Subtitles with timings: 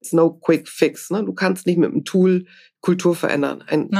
[0.00, 1.10] It's no quick fix.
[1.10, 1.24] Ne?
[1.24, 2.46] Du kannst nicht mit einem Tool
[2.80, 3.62] Kultur verändern.
[3.66, 3.90] Ein,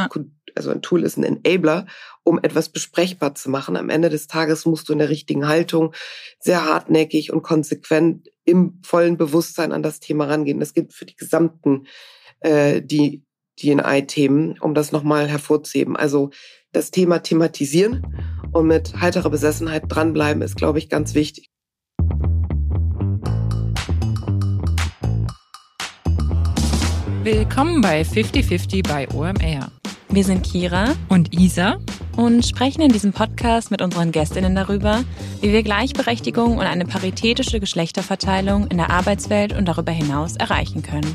[0.55, 1.87] also ein Tool ist ein Enabler,
[2.23, 3.77] um etwas besprechbar zu machen.
[3.77, 5.95] Am Ende des Tages musst du in der richtigen Haltung
[6.39, 10.61] sehr hartnäckig und konsequent im vollen Bewusstsein an das Thema rangehen.
[10.61, 11.87] Das gilt für die gesamten
[12.41, 13.25] äh, die
[13.63, 15.97] DNI-Themen, um das nochmal hervorzuheben.
[15.97, 16.31] Also
[16.73, 18.07] das Thema thematisieren
[18.53, 21.51] und mit heiterer Besessenheit dranbleiben ist, glaube ich, ganz wichtig.
[27.23, 29.71] Willkommen bei 5050 bei OMR.
[30.09, 31.77] Wir sind Kira und Isa
[32.17, 35.05] und sprechen in diesem Podcast mit unseren Gästinnen darüber,
[35.43, 41.15] wie wir Gleichberechtigung und eine paritätische Geschlechterverteilung in der Arbeitswelt und darüber hinaus erreichen können.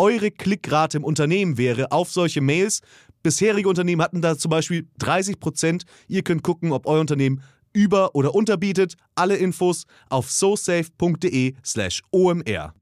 [0.00, 2.80] eure Klickrate im Unternehmen wäre auf solche Mails.
[3.22, 5.84] Bisherige Unternehmen hatten da zum Beispiel 30 Prozent.
[6.08, 7.42] Ihr könnt gucken, ob euer Unternehmen
[7.74, 8.94] über- oder unterbietet.
[9.14, 12.74] Alle Infos auf sosafe.de/slash omr.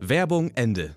[0.00, 0.96] Werbung Ende.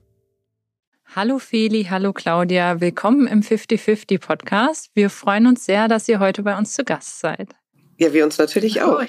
[1.15, 4.89] Hallo Feli, hallo Claudia, willkommen im 50-50 Podcast.
[4.95, 7.55] Wir freuen uns sehr, dass ihr heute bei uns zu Gast seid.
[7.97, 9.03] Ja, wir uns natürlich auch.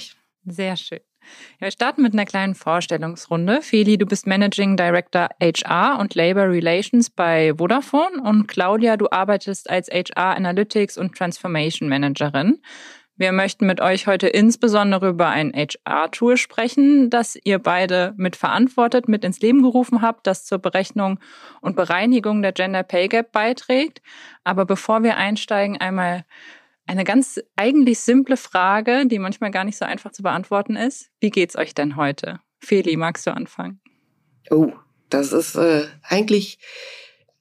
[0.45, 1.01] Sehr schön.
[1.61, 3.63] Ja, wir starten mit einer kleinen Vorstellungsrunde.
[3.63, 9.69] Feli, du bist Managing Director HR und Labor Relations bei Vodafone und Claudia, du arbeitest
[9.69, 12.61] als HR Analytics und Transformation Managerin.
[13.21, 19.27] Wir möchten mit euch heute insbesondere über ein HR-Tool sprechen, das ihr beide mitverantwortet, mit
[19.27, 21.21] ins Leben gerufen habt, das zur Berechnung
[21.61, 24.01] und Bereinigung der Gender Pay Gap beiträgt.
[24.43, 26.25] Aber bevor wir einsteigen, einmal
[26.91, 31.09] eine ganz eigentlich simple Frage, die manchmal gar nicht so einfach zu beantworten ist.
[31.21, 32.41] Wie geht's euch denn heute?
[32.59, 33.81] Feli, magst du anfangen?
[34.51, 34.73] Oh,
[35.09, 36.59] das ist äh, eigentlich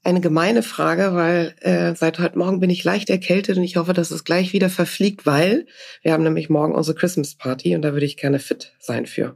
[0.04, 3.94] eine gemeine Frage, weil äh, seit heute Morgen bin ich leicht erkältet und ich hoffe,
[3.94, 5.66] dass es gleich wieder verfliegt, weil
[6.04, 9.36] wir haben nämlich morgen unsere Christmas Party und da würde ich gerne fit sein für.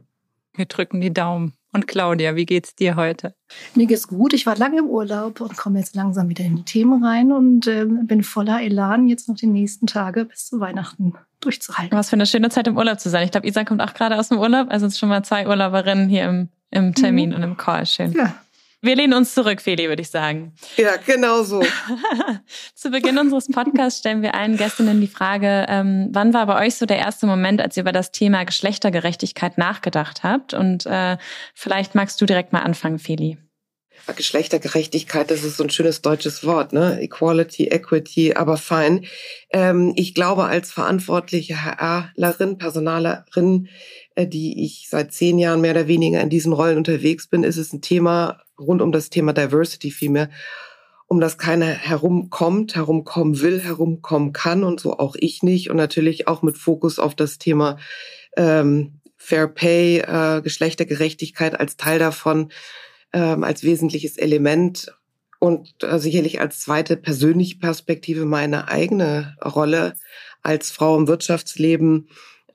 [0.54, 1.54] Wir drücken die Daumen.
[1.74, 3.34] Und Claudia, wie geht's dir heute?
[3.74, 4.32] Mir geht's gut.
[4.32, 7.66] Ich war lange im Urlaub und komme jetzt langsam wieder in die Themen rein und
[7.66, 11.98] äh, bin voller Elan, jetzt noch die nächsten Tage bis zu Weihnachten durchzuhalten.
[11.98, 13.24] Was für eine schöne Zeit im Urlaub zu sein.
[13.24, 14.68] Ich glaube, Isa kommt auch gerade aus dem Urlaub.
[14.70, 17.36] Also es sind schon mal zwei Urlauberinnen hier im, im Termin mhm.
[17.36, 17.84] und im Call.
[17.86, 18.12] Schön.
[18.12, 18.32] Ja,
[18.84, 20.54] wir lehnen uns zurück, Feli, würde ich sagen.
[20.76, 21.62] Ja, genau so.
[22.74, 26.76] Zu Beginn unseres Podcasts stellen wir allen Gästinnen die Frage, ähm, wann war bei euch
[26.76, 30.54] so der erste Moment, als ihr über das Thema Geschlechtergerechtigkeit nachgedacht habt?
[30.54, 31.16] Und äh,
[31.54, 33.38] vielleicht magst du direkt mal anfangen, Feli.
[34.12, 37.00] Geschlechtergerechtigkeit, das ist so ein schönes deutsches Wort, ne?
[37.00, 39.06] Equality, Equity, aber fein.
[39.50, 43.68] Ähm, ich glaube, als verantwortliche HRlerin, Personalerin,
[44.18, 47.72] die ich seit zehn Jahren mehr oder weniger in diesen Rollen unterwegs bin, ist es
[47.72, 50.30] ein Thema, rund um das Thema Diversity vielmehr,
[51.06, 55.70] um das keiner herumkommt, herumkommen will, herumkommen kann und so auch ich nicht.
[55.70, 57.78] Und natürlich auch mit Fokus auf das Thema
[58.36, 62.52] ähm, Fair Pay, äh, Geschlechtergerechtigkeit als Teil davon,
[63.12, 64.94] ähm, als wesentliches Element
[65.40, 69.94] und äh, sicherlich als zweite persönliche Perspektive meine eigene Rolle
[70.42, 72.08] als Frau im Wirtschaftsleben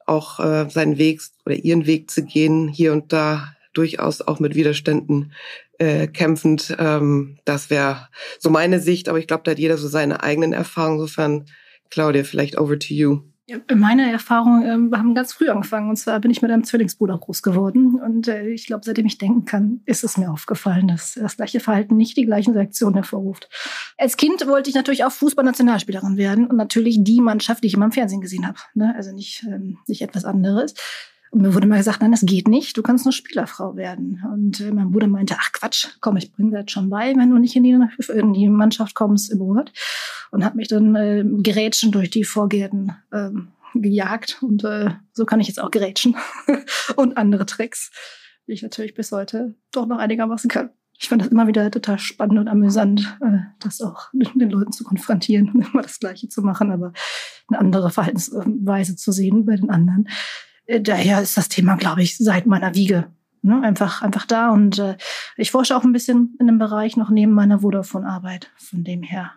[0.10, 4.56] auch äh, seinen Weg oder ihren Weg zu gehen, hier und da durchaus auch mit
[4.56, 5.34] Widerständen
[5.78, 6.76] äh, kämpfend.
[6.80, 8.10] Ähm, das wäre
[8.40, 11.00] so meine Sicht, aber ich glaube, da hat jeder so seine eigenen Erfahrungen.
[11.00, 11.46] Insofern,
[11.90, 13.22] Claudia, vielleicht over to you.
[13.74, 15.90] Meine Erfahrungen äh, haben ganz früh angefangen.
[15.90, 18.00] Und zwar bin ich mit einem Zwillingsbruder groß geworden.
[18.00, 21.60] Und äh, ich glaube, seitdem ich denken kann, ist es mir aufgefallen, dass das gleiche
[21.60, 23.50] Verhalten nicht die gleichen Reaktionen hervorruft.
[23.98, 27.86] Als Kind wollte ich natürlich auch Fußballnationalspielerin werden und natürlich die Mannschaft, die ich immer
[27.86, 28.60] im Fernsehen gesehen habe.
[28.74, 28.94] Ne?
[28.96, 30.74] Also nicht, ähm, nicht etwas anderes.
[31.32, 34.24] Und mir wurde mal gesagt, nein, das geht nicht, du kannst nur Spielerfrau werden.
[34.34, 37.38] Und äh, mein Bruder meinte, ach Quatsch, komm, ich bringe das schon bei, wenn du
[37.38, 37.78] nicht in die,
[38.14, 39.72] in die Mannschaft kommst im Ort.
[40.32, 44.42] Und hat mich dann äh, gerätschen durch die Vorgärten ähm, gejagt.
[44.42, 46.16] Und äh, so kann ich jetzt auch gerätschen.
[46.96, 47.92] und andere Tricks,
[48.48, 50.72] die ich natürlich bis heute doch noch einigermaßen kann.
[51.02, 54.72] Ich fand das immer wieder total spannend und amüsant, äh, das auch mit den Leuten
[54.72, 56.92] zu konfrontieren und immer das Gleiche zu machen, aber
[57.48, 60.10] eine andere Verhaltensweise zu sehen bei den anderen.
[60.70, 63.12] Äh, daher ist das Thema, glaube ich, seit meiner Wiege
[63.42, 64.52] ne, einfach, einfach da.
[64.52, 64.96] Und äh,
[65.36, 68.52] ich forsche auch ein bisschen in dem Bereich noch neben meiner Vodafone-Arbeit.
[68.58, 69.34] Von dem her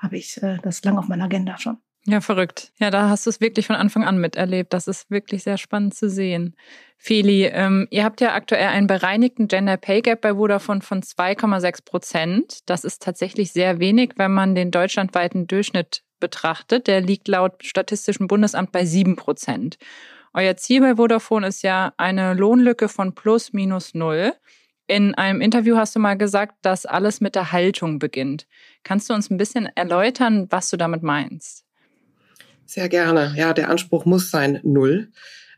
[0.00, 1.78] habe ich äh, das lang auf meiner Agenda schon.
[2.06, 2.70] Ja, verrückt.
[2.78, 4.74] Ja, da hast du es wirklich von Anfang an miterlebt.
[4.74, 6.54] Das ist wirklich sehr spannend zu sehen.
[6.98, 11.84] Feli, ähm, ihr habt ja aktuell einen bereinigten Gender Pay Gap bei Vodafone von 2,6
[11.86, 12.58] Prozent.
[12.66, 16.88] Das ist tatsächlich sehr wenig, wenn man den deutschlandweiten Durchschnitt betrachtet.
[16.88, 19.78] Der liegt laut Statistischem Bundesamt bei 7 Prozent.
[20.36, 24.32] Euer Ziel bei Vodafone ist ja eine Lohnlücke von plus minus null.
[24.88, 28.48] In einem Interview hast du mal gesagt, dass alles mit der Haltung beginnt.
[28.82, 31.64] Kannst du uns ein bisschen erläutern, was du damit meinst?
[32.66, 33.32] Sehr gerne.
[33.36, 35.12] Ja, der Anspruch muss sein null.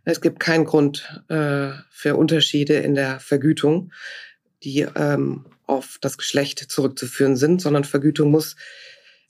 [0.04, 3.92] Es gibt keinen Grund äh, für Unterschiede in der Vergütung,
[4.62, 8.56] die ähm, auf das Geschlecht zurückzuführen sind, sondern Vergütung muss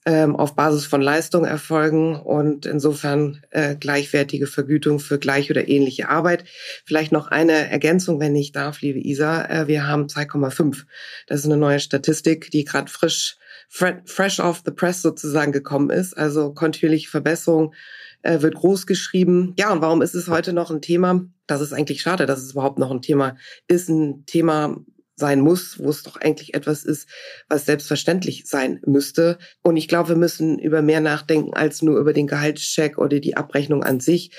[0.07, 6.09] ähm, auf Basis von Leistung erfolgen und insofern äh, gleichwertige Vergütung für gleich oder ähnliche
[6.09, 6.45] Arbeit.
[6.85, 9.45] Vielleicht noch eine Ergänzung, wenn ich darf, liebe Isa.
[9.45, 10.85] Äh, wir haben 2,5.
[11.27, 13.37] Das ist eine neue Statistik, die gerade frisch,
[13.69, 16.17] fresh off the press sozusagen gekommen ist.
[16.17, 17.75] Also kontinuierliche Verbesserung
[18.23, 19.55] äh, wird groß geschrieben.
[19.59, 21.25] Ja, und warum ist es heute noch ein Thema?
[21.49, 23.37] Das ist eigentlich schade, dass es überhaupt noch ein Thema
[23.67, 23.89] ist.
[23.89, 24.77] Ein Thema,
[25.17, 27.09] sein muss, wo es doch eigentlich etwas ist,
[27.49, 29.39] was selbstverständlich sein müsste.
[29.63, 33.37] Und ich glaube, wir müssen über mehr nachdenken als nur über den Gehaltscheck oder die
[33.37, 34.31] Abrechnung an sich.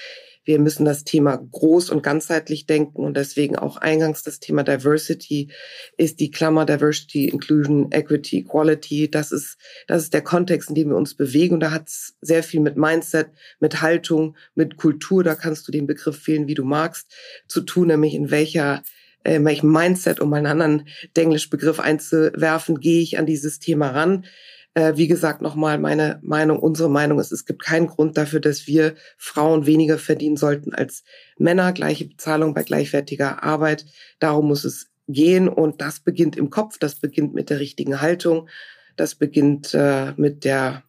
[0.46, 5.52] Wir müssen das Thema groß und ganzheitlich denken und deswegen auch eingangs das Thema Diversity
[5.98, 9.12] ist die Klammer Diversity, Inclusion, Equity, Equality.
[9.12, 9.58] Das ist,
[9.88, 12.62] das ist der Kontext, in dem wir uns bewegen und da hat es sehr viel
[12.62, 17.14] mit Mindset, mit Haltung, mit Kultur, da kannst du den Begriff wählen, wie du magst,
[17.50, 18.84] zu tun, nämlich in welcher
[19.28, 24.26] äh, welchem Mindset, um einen anderen Denglisch-Begriff einzuwerfen, gehe ich an dieses Thema ran.
[24.74, 28.68] Äh, wie gesagt, nochmal meine Meinung, unsere Meinung ist, es gibt keinen Grund dafür, dass
[28.68, 31.04] wir Frauen weniger verdienen sollten als
[31.38, 31.74] Männer.
[31.74, 33.86] Gleiche Bezahlung bei gleichwertiger Arbeit.
[34.20, 38.50] Darum muss es gehen und das beginnt im Kopf, das beginnt mit der richtigen Haltung,
[38.96, 40.84] das beginnt äh, mit der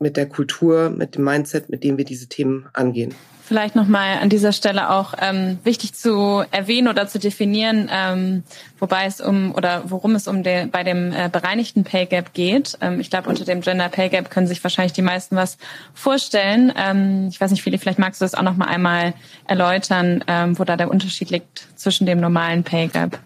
[0.00, 3.14] mit der Kultur, mit dem Mindset, mit dem wir diese Themen angehen.
[3.48, 8.42] Vielleicht nochmal an dieser Stelle auch ähm, wichtig zu erwähnen oder zu definieren, ähm,
[8.78, 12.76] wobei es um oder worum es um den, bei dem äh, bereinigten Pay Gap geht.
[12.82, 15.56] Ähm, ich glaube, unter dem Gender Pay Gap können sich wahrscheinlich die meisten was
[15.94, 16.74] vorstellen.
[16.76, 19.14] Ähm, ich weiß nicht, Philipp, vielleicht magst du das auch nochmal einmal
[19.46, 23.18] erläutern, ähm, wo da der Unterschied liegt zwischen dem normalen Pay Gap.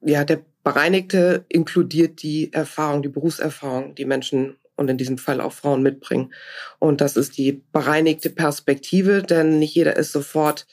[0.00, 5.52] Ja, der bereinigte inkludiert die Erfahrung, die Berufserfahrung, die Menschen und in diesem Fall auch
[5.52, 6.32] Frauen mitbringen.
[6.78, 10.66] Und das ist die bereinigte Perspektive, denn nicht jeder ist sofort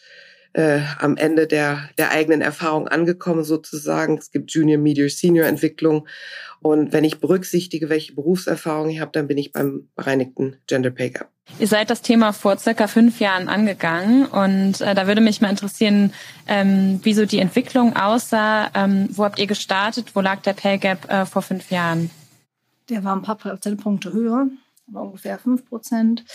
[0.53, 4.17] äh, am Ende der, der eigenen Erfahrung angekommen sozusagen.
[4.17, 6.07] Es gibt Junior, Medium, Senior Entwicklung.
[6.61, 11.11] Und wenn ich berücksichtige, welche Berufserfahrung ich habe, dann bin ich beim bereinigten Gender Pay
[11.11, 11.29] Gap.
[11.57, 15.49] Ihr seid das Thema vor circa fünf Jahren angegangen und äh, da würde mich mal
[15.49, 16.13] interessieren,
[16.47, 18.69] ähm, wie so die Entwicklung aussah.
[18.75, 20.15] Ähm, wo habt ihr gestartet?
[20.15, 22.11] Wo lag der Pay Gap äh, vor fünf Jahren?
[22.89, 24.47] Der war ein paar Prozentpunkte höher,
[24.87, 26.25] aber ungefähr 5 Prozent.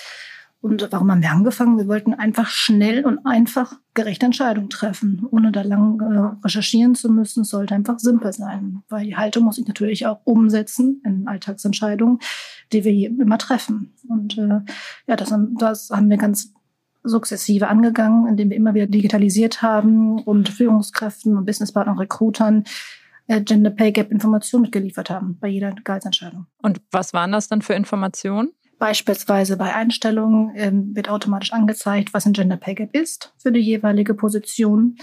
[0.61, 1.77] Und warum haben wir angefangen?
[1.77, 7.11] Wir wollten einfach schnell und einfach gerechte Entscheidungen treffen, ohne da lang äh, recherchieren zu
[7.11, 7.43] müssen.
[7.43, 12.19] Es sollte einfach simpel sein, weil die Haltung muss ich natürlich auch umsetzen in Alltagsentscheidungen,
[12.73, 13.93] die wir immer treffen.
[14.09, 14.61] Und äh,
[15.07, 16.55] ja, das, das haben wir ganz
[17.03, 22.71] sukzessive angegangen, indem wir immer wieder digitalisiert haben und Führungskräften und Businesspartnern, Recruitern äh,
[23.27, 26.47] Gender Pay Gap Informationen mitgeliefert haben bei jeder Gehaltsentscheidung.
[26.63, 28.51] Und was waren das dann für Informationen?
[28.79, 33.61] Beispielsweise bei Einstellungen ähm, wird automatisch angezeigt, was ein Gender Pay Gap ist für die
[33.61, 34.97] jeweilige Position,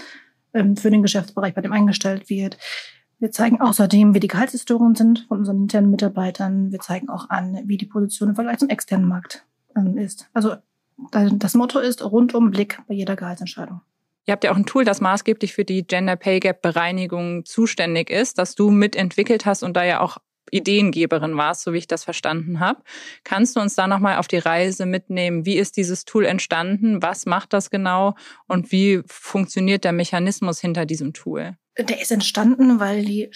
[0.54, 2.58] ähm, für den Geschäftsbereich, bei dem eingestellt wird.
[3.18, 6.72] Wir zeigen außerdem, wie die Gehaltshistorien sind von unseren internen Mitarbeitern.
[6.72, 10.28] Wir zeigen auch an, wie die Position im Vergleich zum externen Markt ähm, ist.
[10.32, 10.56] Also
[11.10, 13.80] das Motto ist rundum Blick bei jeder Gehaltsentscheidung.
[14.26, 18.08] Ihr habt ja auch ein Tool, das maßgeblich für die Gender Pay Gap Bereinigung zuständig
[18.08, 20.18] ist, das du mitentwickelt hast und da ja auch
[20.50, 22.82] Ideengeberin warst, so wie ich das verstanden habe.
[23.24, 25.46] Kannst du uns da nochmal auf die Reise mitnehmen?
[25.46, 27.02] Wie ist dieses Tool entstanden?
[27.02, 28.14] Was macht das genau?
[28.46, 31.56] Und wie funktioniert der Mechanismus hinter diesem Tool?
[31.78, 33.28] Der ist entstanden, weil die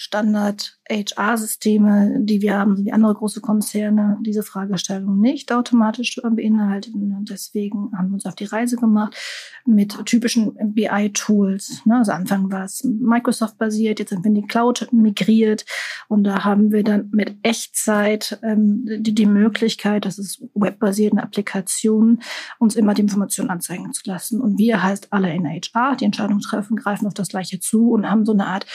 [0.87, 7.14] Standard-HR-Systeme, die wir haben, wie andere große Konzerne, diese Fragestellung nicht automatisch beinhalten.
[7.16, 9.16] Und deswegen haben wir uns auf die Reise gemacht
[9.64, 11.83] mit typischen BI-Tools.
[11.85, 15.64] Ne, also Anfang war es Microsoft-basiert, jetzt sind wir in die Cloud migriert
[16.09, 22.23] und da haben wir dann mit Echtzeit ähm, die, die Möglichkeit, das ist webbasierten Applikationen,
[22.59, 24.40] uns immer die Informationen anzeigen zu lassen.
[24.40, 28.09] Und wir heißt alle in HR, die Entscheidungen treffen, greifen auf das Gleiche zu und
[28.09, 28.66] haben so eine Art,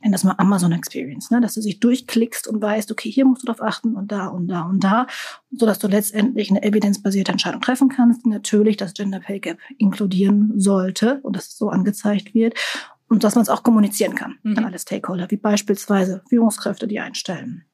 [0.00, 1.42] ich nenne das mal Amazon Experience, ne?
[1.42, 4.48] dass du dich durchklickst und weißt, okay, hier musst du drauf achten und da und
[4.48, 5.06] da und da,
[5.50, 9.58] so dass du letztendlich eine evidenzbasierte Entscheidung treffen kannst, die natürlich das Gender Pay Gap
[9.76, 12.54] inkludieren sollte und das so angezeigt wird
[13.08, 14.56] und dass man es auch kommunizieren kann mhm.
[14.56, 17.66] an alle Stakeholder, wie beispielsweise Führungskräfte, die einstellen.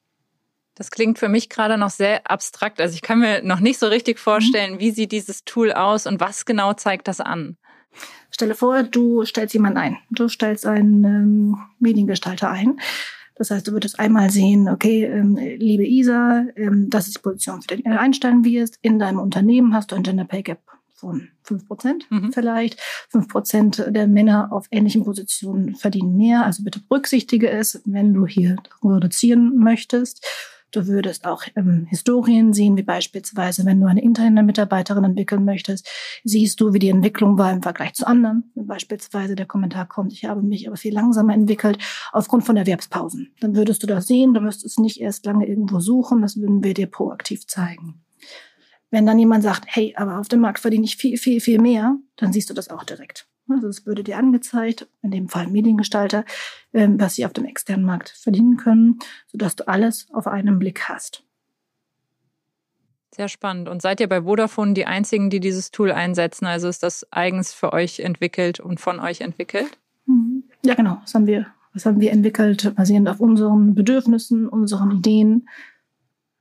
[0.75, 2.81] Das klingt für mich gerade noch sehr abstrakt.
[2.81, 4.79] Also ich kann mir noch nicht so richtig vorstellen, mhm.
[4.79, 7.57] wie sieht dieses Tool aus und was genau zeigt das an?
[8.37, 9.97] Stelle vor, du stellst jemanden ein.
[10.11, 12.79] Du stellst einen ähm, Mediengestalter ein.
[13.33, 17.63] Das heißt, du würdest einmal sehen, okay, ähm, liebe Isa, ähm, das ist die Position,
[17.63, 18.77] für die du einstellen wirst.
[18.83, 20.59] In deinem Unternehmen hast du ein Gender Pay Gap
[20.93, 22.31] von fünf Prozent mhm.
[22.31, 22.79] vielleicht.
[23.09, 26.45] Fünf Prozent der Männer auf ähnlichen Positionen verdienen mehr.
[26.45, 30.23] Also bitte berücksichtige es, wenn du hier reduzieren möchtest.
[30.77, 35.89] Du würdest auch ähm, Historien sehen, wie beispielsweise, wenn du eine interne Mitarbeiterin entwickeln möchtest,
[36.23, 38.51] siehst du, wie die Entwicklung war im Vergleich zu anderen.
[38.53, 41.79] Wenn beispielsweise der Kommentar kommt, ich habe mich aber viel langsamer entwickelt
[42.11, 43.33] aufgrund von Erwerbspausen.
[43.39, 46.75] Dann würdest du das sehen, du müsstest nicht erst lange irgendwo suchen, das würden wir
[46.75, 48.03] dir proaktiv zeigen.
[48.91, 51.97] Wenn dann jemand sagt, hey, aber auf dem Markt verdiene ich viel, viel, viel mehr,
[52.17, 53.26] dann siehst du das auch direkt.
[53.49, 56.25] Also es würde dir angezeigt, in dem Fall Mediengestalter,
[56.73, 60.89] ähm, was sie auf dem externen Markt verdienen können, sodass du alles auf einen Blick
[60.89, 61.23] hast.
[63.15, 63.67] Sehr spannend.
[63.67, 66.45] Und seid ihr bei Vodafone die einzigen, die dieses Tool einsetzen?
[66.45, 69.79] Also ist das eigens für euch entwickelt und von euch entwickelt?
[70.05, 70.43] Mhm.
[70.63, 70.99] Ja, genau.
[71.01, 75.49] Das haben wir, das haben wir entwickelt, basierend auf unseren Bedürfnissen, unseren Ideen.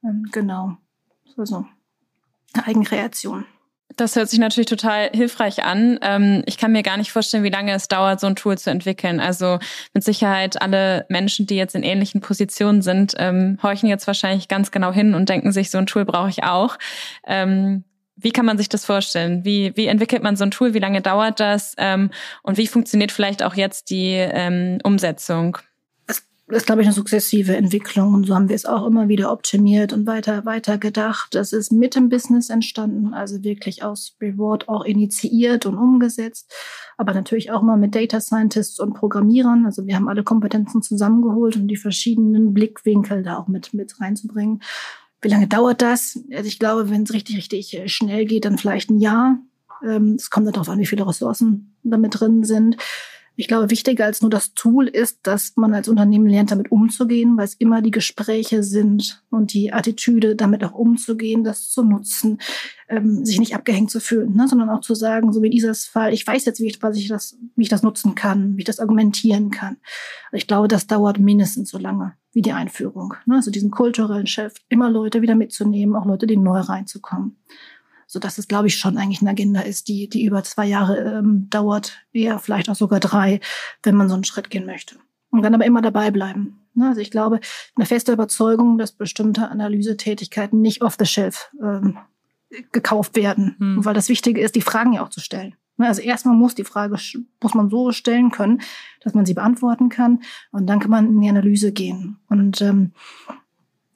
[0.05, 0.77] Ähm, genau.
[1.37, 1.65] Also
[2.53, 3.47] Eigenkreation.
[3.95, 5.99] Das hört sich natürlich total hilfreich an.
[6.03, 8.71] Ähm, ich kann mir gar nicht vorstellen, wie lange es dauert, so ein Tool zu
[8.71, 9.21] entwickeln.
[9.21, 9.59] Also
[9.95, 14.71] mit Sicherheit alle Menschen, die jetzt in ähnlichen Positionen sind, ähm, horchen jetzt wahrscheinlich ganz
[14.71, 16.77] genau hin und denken sich, so ein Tool brauche ich auch.
[17.27, 17.85] Ähm,
[18.17, 19.45] wie kann man sich das vorstellen?
[19.45, 20.75] Wie, wie entwickelt man so ein Tool?
[20.75, 21.75] Wie lange dauert das?
[22.43, 25.59] und wie funktioniert vielleicht auch jetzt die Umsetzung?
[26.49, 28.15] Das ist, glaube ich, eine sukzessive Entwicklung.
[28.15, 31.35] Und so haben wir es auch immer wieder optimiert und weiter, weiter gedacht.
[31.35, 36.55] Das ist mit dem Business entstanden, also wirklich aus Reward auch initiiert und umgesetzt.
[36.97, 39.67] Aber natürlich auch mal mit Data Scientists und Programmierern.
[39.67, 44.63] Also wir haben alle Kompetenzen zusammengeholt, um die verschiedenen Blickwinkel da auch mit, mit reinzubringen.
[45.23, 46.21] Wie lange dauert das?
[46.33, 49.41] Also ich glaube, wenn es richtig, richtig schnell geht, dann vielleicht ein Jahr.
[49.85, 52.77] Ähm, es kommt darauf an, wie viele Ressourcen damit drin sind.
[53.37, 57.37] Ich glaube, wichtiger als nur das Tool ist, dass man als Unternehmen lernt, damit umzugehen,
[57.37, 62.39] weil es immer die Gespräche sind und die Attitüde, damit auch umzugehen, das zu nutzen,
[62.89, 66.15] ähm, sich nicht abgehängt zu fühlen, ne, sondern auch zu sagen, so wie dieses Fall,
[66.15, 68.67] ich weiß jetzt, wie ich, was ich das, wie ich das nutzen kann, wie ich
[68.67, 69.77] das argumentieren kann.
[70.33, 73.15] Ich glaube, das dauert mindestens so lange wie die Einführung.
[73.27, 73.37] Ne?
[73.37, 77.37] Also diesen kulturellen Chef, immer Leute wieder mitzunehmen, auch Leute, die neu reinzukommen
[78.17, 81.19] so dass es, glaube ich, schon eigentlich eine Agenda ist, die, die über zwei Jahre
[81.19, 83.41] ähm, dauert, eher vielleicht auch sogar drei,
[83.83, 84.97] wenn man so einen Schritt gehen möchte.
[85.29, 86.67] Und dann aber immer dabei bleiben.
[86.73, 86.89] Ne?
[86.89, 87.41] Also ich glaube,
[87.75, 91.99] eine feste Überzeugung, dass bestimmte Analysetätigkeiten nicht off the shelf ähm,
[92.73, 93.55] gekauft werden.
[93.59, 93.85] Hm.
[93.85, 95.55] Weil das Wichtige ist, die Fragen ja auch zu stellen.
[95.77, 95.87] Ne?
[95.87, 96.97] Also erstmal muss die Frage,
[97.43, 98.63] muss man so stellen können,
[99.03, 100.23] dass man sie beantworten kann.
[100.53, 102.17] Und dann kann man in die Analyse gehen.
[102.31, 102.93] Und ähm,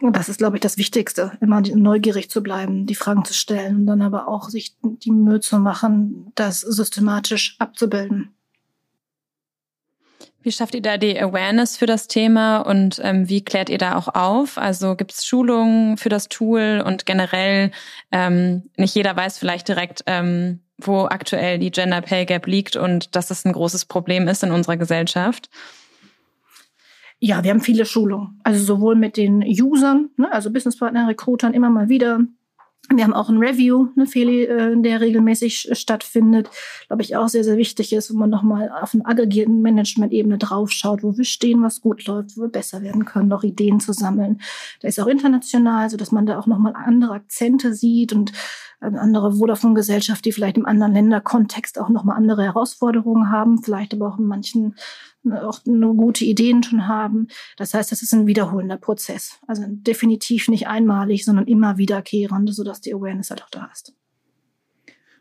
[0.01, 3.77] und das ist, glaube ich, das Wichtigste, immer neugierig zu bleiben, die Fragen zu stellen
[3.77, 8.35] und dann aber auch sich die Mühe zu machen, das systematisch abzubilden.
[10.43, 13.97] Wie schafft ihr da die Awareness für das Thema und ähm, wie klärt ihr da
[13.97, 14.57] auch auf?
[14.57, 17.73] Also gibt es Schulungen für das Tool und generell
[18.11, 23.15] ähm, nicht jeder weiß vielleicht direkt, ähm, wo aktuell die Gender Pay Gap liegt und
[23.17, 25.51] dass das ein großes Problem ist in unserer Gesellschaft.
[27.23, 28.41] Ja, wir haben viele Schulungen.
[28.45, 32.21] Also sowohl mit den Usern, ne, also Businesspartner, Recruitern immer mal wieder.
[32.93, 36.49] Wir haben auch ein Review, ne, Feli, äh, der regelmäßig stattfindet,
[36.89, 41.03] glaube ich auch sehr, sehr wichtig ist, wo man nochmal auf einer aggregierten Management-Ebene draufschaut,
[41.03, 44.41] wo wir stehen, was gut läuft, wo wir besser werden können, noch Ideen zu sammeln.
[44.81, 48.33] Da ist auch international, so dass man da auch nochmal andere Akzente sieht und
[48.81, 54.09] eine andere Vodafone-Gesellschaft, die vielleicht im anderen Länderkontext auch nochmal andere Herausforderungen haben, vielleicht aber
[54.09, 54.75] auch in manchen
[55.33, 57.29] auch nur gute Ideen schon haben.
[57.57, 59.39] Das heißt, das ist ein wiederholender Prozess.
[59.47, 63.95] Also definitiv nicht einmalig, sondern immer wiederkehrend, sodass die Awareness halt auch da ist.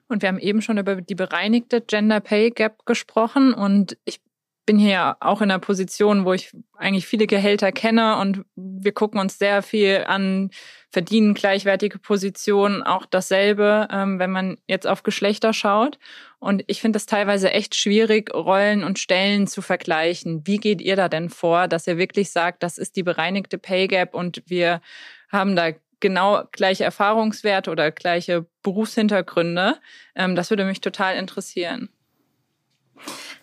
[0.07, 4.21] Und wir haben eben schon über die bereinigte Gender Pay Gap gesprochen und ich
[4.65, 9.19] bin hier auch in einer Position, wo ich eigentlich viele Gehälter kenne und wir gucken
[9.19, 10.51] uns sehr viel an,
[10.91, 15.97] verdienen gleichwertige Positionen, auch dasselbe, ähm, wenn man jetzt auf Geschlechter schaut.
[16.39, 20.47] Und ich finde es teilweise echt schwierig, Rollen und Stellen zu vergleichen.
[20.47, 23.87] Wie geht ihr da denn vor, dass ihr wirklich sagt, das ist die bereinigte Pay
[23.87, 24.81] Gap und wir
[25.29, 29.75] haben da genau gleiche Erfahrungswerte oder gleiche Berufshintergründe?
[30.15, 31.89] Ähm, das würde mich total interessieren.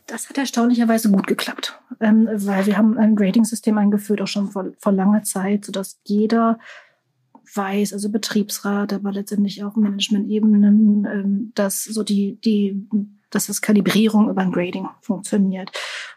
[0.07, 4.73] Das hat erstaunlicherweise gut geklappt, ähm, weil wir haben ein Grading-System eingeführt, auch schon vor,
[4.79, 6.59] vor langer Zeit, sodass jeder
[7.57, 12.87] weiß, also Betriebsrat, aber letztendlich auch Management-Ebenen, ähm, dass so die, die
[13.31, 15.71] dass das Kalibrierung über ein Grading funktioniert.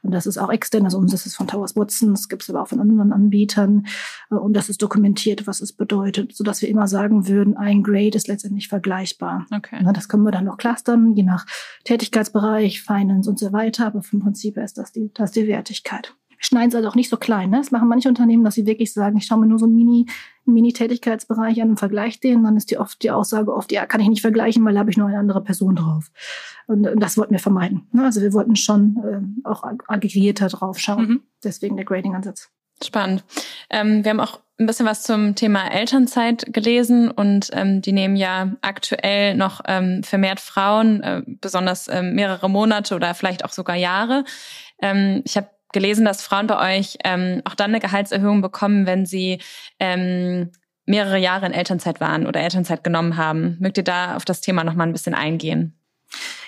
[0.03, 2.49] Und das ist auch extern, also uns ist es von Towers Watson, das gibt es
[2.49, 3.87] aber auch von anderen Anbietern.
[4.31, 8.15] Äh, und das ist dokumentiert, was es bedeutet, sodass wir immer sagen würden, ein Grade
[8.15, 9.45] ist letztendlich vergleichbar.
[9.53, 9.83] Okay.
[9.93, 11.45] Das können wir dann noch clustern, je nach
[11.83, 13.87] Tätigkeitsbereich, Finance und so weiter.
[13.87, 17.09] Aber vom Prinzip her ist das die, das die Wertigkeit schneiden es also auch nicht
[17.09, 17.51] so klein.
[17.51, 17.57] Ne?
[17.57, 20.07] Das machen manche Unternehmen, dass sie wirklich sagen, ich schaue mir nur so einen Mini,
[20.45, 22.43] Mini-Tätigkeitsbereich an und vergleiche den.
[22.43, 24.89] Dann ist die oft die Aussage oft, ja, kann ich nicht vergleichen, weil da habe
[24.89, 26.09] ich nur eine andere Person drauf.
[26.67, 27.87] Und, und das wollten wir vermeiden.
[27.91, 28.05] Ne?
[28.05, 31.07] Also wir wollten schon äh, auch aggregierter drauf schauen.
[31.07, 31.21] Mhm.
[31.43, 32.49] Deswegen der Grading-Ansatz.
[32.81, 33.25] Spannend.
[33.69, 38.15] Ähm, wir haben auch ein bisschen was zum Thema Elternzeit gelesen und ähm, die nehmen
[38.15, 43.75] ja aktuell noch ähm, vermehrt Frauen, äh, besonders ähm, mehrere Monate oder vielleicht auch sogar
[43.75, 44.23] Jahre.
[44.81, 49.05] Ähm, ich habe gelesen, dass Frauen bei euch ähm, auch dann eine Gehaltserhöhung bekommen, wenn
[49.05, 49.39] sie
[49.79, 50.51] ähm,
[50.85, 53.57] mehrere Jahre in Elternzeit waren oder Elternzeit genommen haben.
[53.59, 55.75] Mögt ihr da auf das Thema nochmal ein bisschen eingehen?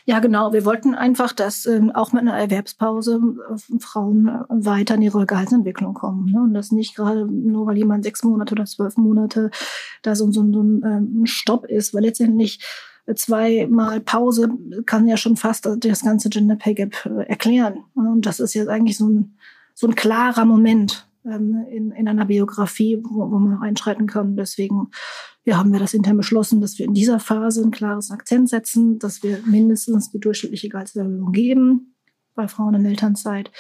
[0.05, 0.51] Ja, genau.
[0.51, 5.27] Wir wollten einfach, dass ähm, auch mit einer Erwerbspause äh, Frauen äh, weiter in ihre
[5.27, 6.31] Gehaltsentwicklung kommen.
[6.31, 6.41] Ne?
[6.41, 9.51] Und das nicht gerade nur, weil jemand sechs Monate oder zwölf Monate
[10.01, 12.65] da so, so, so ein ähm, Stopp ist, weil letztendlich
[13.15, 14.50] zweimal Pause
[14.86, 17.84] kann ja schon fast das ganze Gender Pay Gap äh, erklären.
[17.93, 19.38] Und das ist jetzt eigentlich so ein,
[19.74, 24.36] so ein klarer Moment ähm, in, in einer Biografie, wo, wo man einschreiten kann.
[24.36, 24.89] Deswegen
[25.46, 29.00] ja, haben wir das intern beschlossen, dass wir in dieser Phase ein klares Akzent setzen,
[29.00, 31.96] dass wir mindestens die durchschnittliche Gehaltserhöhung geben
[32.36, 33.51] bei Frauen in Elternzeit,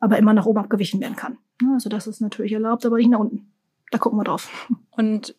[0.00, 1.38] aber immer nach oben abgewichen werden kann.
[1.72, 3.52] Also das ist natürlich erlaubt, aber nicht nach unten.
[3.90, 4.48] Da gucken wir drauf.
[4.90, 5.36] Und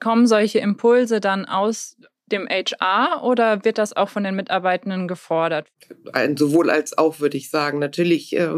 [0.00, 1.96] kommen solche Impulse dann aus
[2.32, 5.68] dem HR oder wird das auch von den Mitarbeitenden gefordert?
[6.12, 7.78] Ein, sowohl als auch, würde ich sagen.
[7.78, 8.50] Natürlich, äh,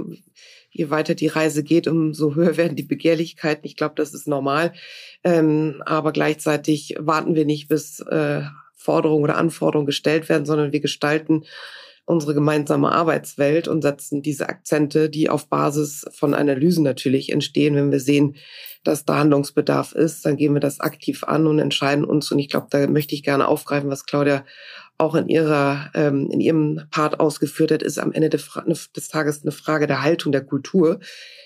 [0.70, 3.64] je weiter die Reise geht, umso höher werden die Begehrlichkeiten.
[3.64, 4.72] Ich glaube, das ist normal.
[5.24, 8.42] Ähm, aber gleichzeitig warten wir nicht, bis äh,
[8.74, 11.44] Forderungen oder Anforderungen gestellt werden, sondern wir gestalten
[12.12, 17.90] unsere gemeinsame Arbeitswelt und setzen diese Akzente, die auf Basis von Analysen natürlich entstehen, wenn
[17.90, 18.36] wir sehen,
[18.84, 22.30] dass da Handlungsbedarf ist, dann gehen wir das aktiv an und entscheiden uns.
[22.30, 24.44] Und ich glaube, da möchte ich gerne aufgreifen, was Claudia
[24.98, 28.48] auch in ihrer ähm, in ihrem Part ausgeführt hat, ist am Ende des,
[29.08, 31.00] Tages eine Frage der Haltung der Kultur.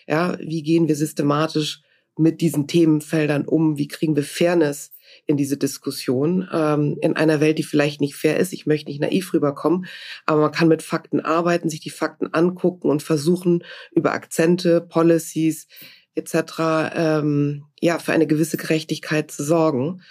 [0.07, 1.83] Ja, wie gehen wir systematisch
[2.19, 3.79] mit diesen Themenfeldern um?
[3.79, 4.93] Wie kriegen wir Fairness
[5.27, 8.53] in diese Diskussion ähm, in einer Welt, die vielleicht nicht fair ist?
[8.53, 9.87] Ich möchte nicht naiv rüberkommen,
[10.25, 15.69] aber man kann mit Fakten arbeiten, sich die Fakten angucken und versuchen über Akzente, Policies
[16.15, 16.95] etc.
[16.95, 20.03] Ähm, ja für eine gewisse Gerechtigkeit zu sorgen.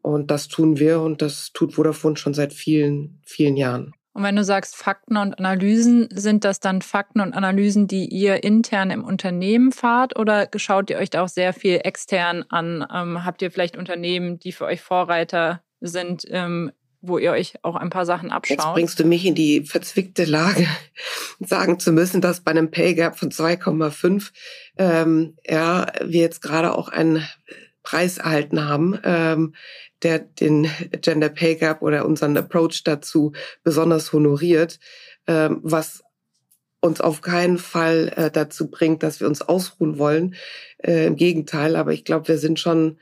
[0.00, 3.92] Und das tun wir und das tut Vodafone schon seit vielen, vielen Jahren.
[4.12, 8.42] Und wenn du sagst Fakten und Analysen, sind das dann Fakten und Analysen, die ihr
[8.42, 12.84] intern im Unternehmen fahrt oder schaut ihr euch da auch sehr viel extern an?
[12.92, 17.76] Ähm, habt ihr vielleicht Unternehmen, die für euch Vorreiter sind, ähm, wo ihr euch auch
[17.76, 18.58] ein paar Sachen abschaut?
[18.58, 20.66] Jetzt bringst du mich in die verzwickte Lage,
[21.40, 24.30] sagen zu müssen, dass bei einem Pay Gap von 2,5
[24.78, 27.24] ähm, ja, wir jetzt gerade auch einen
[27.88, 29.54] Preis erhalten haben, ähm,
[30.02, 30.70] der den
[31.00, 34.78] Gender Pay Gap oder unseren Approach dazu besonders honoriert,
[35.26, 36.02] ähm, was
[36.80, 40.34] uns auf keinen Fall äh, dazu bringt, dass wir uns ausruhen wollen.
[40.84, 42.98] Äh, Im Gegenteil, aber ich glaube, wir sind schon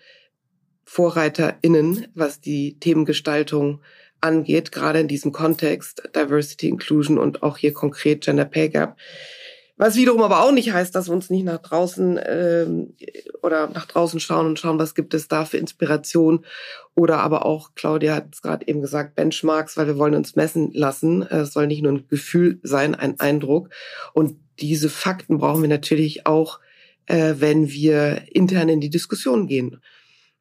[0.84, 3.82] VorreiterInnen, was die Themengestaltung
[4.20, 8.96] angeht, gerade in diesem Kontext Diversity, Inclusion und auch hier konkret Gender Pay Gap.
[9.78, 12.94] Was wiederum aber auch nicht heißt, dass wir uns nicht nach draußen ähm,
[13.42, 16.46] oder nach draußen schauen und schauen, was gibt es da für Inspiration
[16.94, 20.72] oder aber auch, Claudia hat es gerade eben gesagt, Benchmarks, weil wir wollen uns messen
[20.72, 21.22] lassen.
[21.22, 23.68] Es soll nicht nur ein Gefühl sein, ein Eindruck.
[24.14, 26.58] Und diese Fakten brauchen wir natürlich auch,
[27.04, 29.82] äh, wenn wir intern in die Diskussion gehen.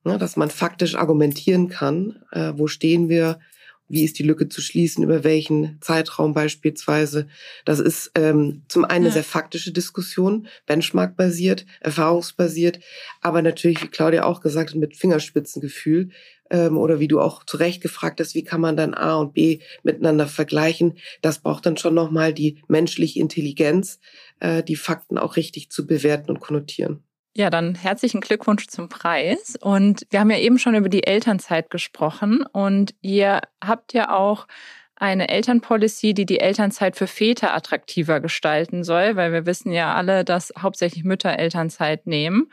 [0.05, 3.39] ne, dass man faktisch argumentieren kann, äh, wo stehen wir,
[3.87, 7.27] wie ist die Lücke zu schließen, über welchen Zeitraum beispielsweise.
[7.65, 12.79] Das ist ähm, zum einen eine sehr faktische Diskussion, benchmark-basiert, erfahrungsbasiert,
[13.21, 16.09] aber natürlich, wie Claudia auch gesagt hat, mit Fingerspitzengefühl
[16.49, 19.33] ähm, oder wie du auch zu Recht gefragt hast, wie kann man dann A und
[19.33, 20.97] B miteinander vergleichen.
[21.21, 23.99] Das braucht dann schon nochmal die menschliche Intelligenz,
[24.39, 27.03] äh, die Fakten auch richtig zu bewerten und konnotieren.
[27.37, 29.55] Ja, dann herzlichen Glückwunsch zum Preis.
[29.61, 34.47] Und wir haben ja eben schon über die Elternzeit gesprochen und ihr habt ja auch
[34.95, 40.23] eine Elternpolicy, die die Elternzeit für Väter attraktiver gestalten soll, weil wir wissen ja alle,
[40.23, 42.49] dass hauptsächlich Mütter Elternzeit nehmen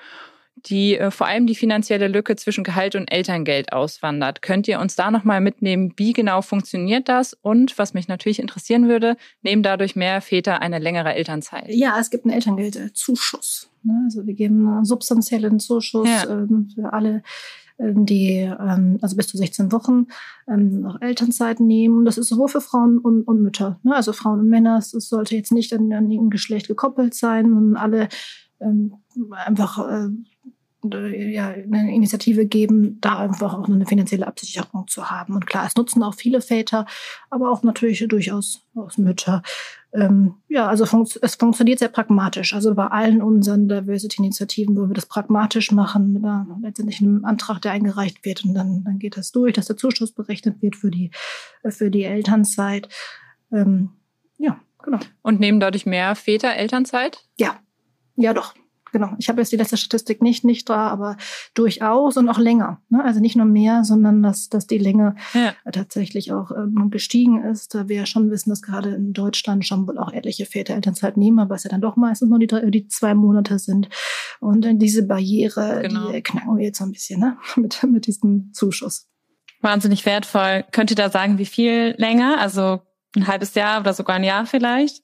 [0.66, 4.42] die äh, vor allem die finanzielle Lücke zwischen Gehalt und Elterngeld auswandert.
[4.42, 7.34] Könnt ihr uns da nochmal mitnehmen, wie genau funktioniert das?
[7.34, 11.68] Und was mich natürlich interessieren würde, nehmen dadurch mehr Väter eine längere Elternzeit?
[11.68, 13.71] Ja, es gibt einen Elterngeldzuschuss.
[13.84, 14.02] Ne?
[14.04, 16.28] Also wir geben einen substanziellen Zuschuss ja.
[16.28, 17.22] ähm, für alle
[17.78, 20.06] ähm, die ähm, also bis zu 16 Wochen
[20.48, 22.04] ähm, auch Elternzeit nehmen.
[22.04, 23.94] Das ist sowohl für Frauen und, und Mütter, ne?
[23.94, 24.78] also Frauen und Männer.
[24.78, 28.08] Es sollte jetzt nicht an, an irgendein Geschlecht gekoppelt sein, sondern alle
[28.60, 28.94] ähm,
[29.30, 30.08] einfach äh,
[30.84, 35.34] ja, eine Initiative geben, da einfach auch eine finanzielle Absicherung zu haben.
[35.34, 36.86] Und klar, es nutzen auch viele Väter,
[37.30, 39.42] aber auch natürlich durchaus aus Mütter.
[39.94, 42.54] Ähm, ja, also fun es funktioniert sehr pragmatisch.
[42.54, 47.60] Also bei allen unseren Diversity-Initiativen, wo wir das pragmatisch machen, mit einer, letztendlich einem Antrag,
[47.60, 50.90] der eingereicht wird und dann, dann geht das durch, dass der Zuschuss berechnet wird für
[50.90, 51.10] die,
[51.68, 52.88] für die Elternzeit.
[53.52, 53.90] Ähm,
[54.38, 54.98] ja, genau.
[55.20, 57.24] Und nehmen dadurch mehr Väter Elternzeit?
[57.38, 57.60] Ja,
[58.16, 58.54] ja doch.
[58.92, 61.16] Genau, ich habe jetzt die letzte Statistik nicht, nicht da, aber
[61.54, 62.82] durchaus und auch länger.
[62.90, 63.02] Ne?
[63.02, 65.54] Also nicht nur mehr, sondern dass, dass die Länge ja.
[65.72, 67.74] tatsächlich auch ähm, gestiegen ist.
[67.74, 71.16] Da wir ja schon wissen, dass gerade in Deutschland schon wohl auch etliche Väter Elternzeit
[71.16, 73.88] nehmen, aber es ja dann doch meistens nur die, die zwei Monate sind.
[74.40, 76.12] Und äh, diese Barriere, genau.
[76.12, 77.38] die knacken wir jetzt so ein bisschen ne?
[77.56, 79.08] mit, mit diesem Zuschuss.
[79.62, 80.64] Wahnsinnig wertvoll.
[80.70, 82.38] Könnt ihr da sagen, wie viel länger?
[82.40, 82.82] Also
[83.16, 85.02] ein halbes Jahr oder sogar ein Jahr vielleicht?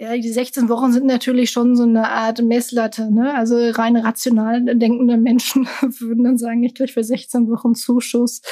[0.00, 3.12] Ja, die 16 Wochen sind natürlich schon so eine Art Messlatte.
[3.12, 3.34] Ne?
[3.34, 8.42] Also rein rational denkende Menschen würden dann sagen, ich kriege für 16 Wochen Zuschuss.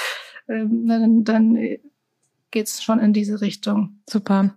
[0.49, 1.79] Ähm, dann dann
[2.51, 4.01] geht's schon in diese Richtung.
[4.09, 4.57] Super.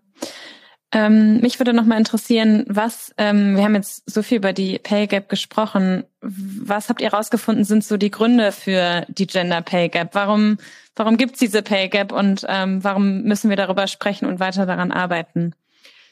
[0.91, 4.79] Ähm, mich würde noch mal interessieren, was, ähm, wir haben jetzt so viel über die
[4.79, 6.03] Pay Gap gesprochen.
[6.21, 10.15] Was habt ihr herausgefunden, sind so die Gründe für die Gender Pay Gap?
[10.15, 10.57] Warum,
[10.95, 14.91] warum gibt's diese Pay Gap und ähm, warum müssen wir darüber sprechen und weiter daran
[14.91, 15.53] arbeiten?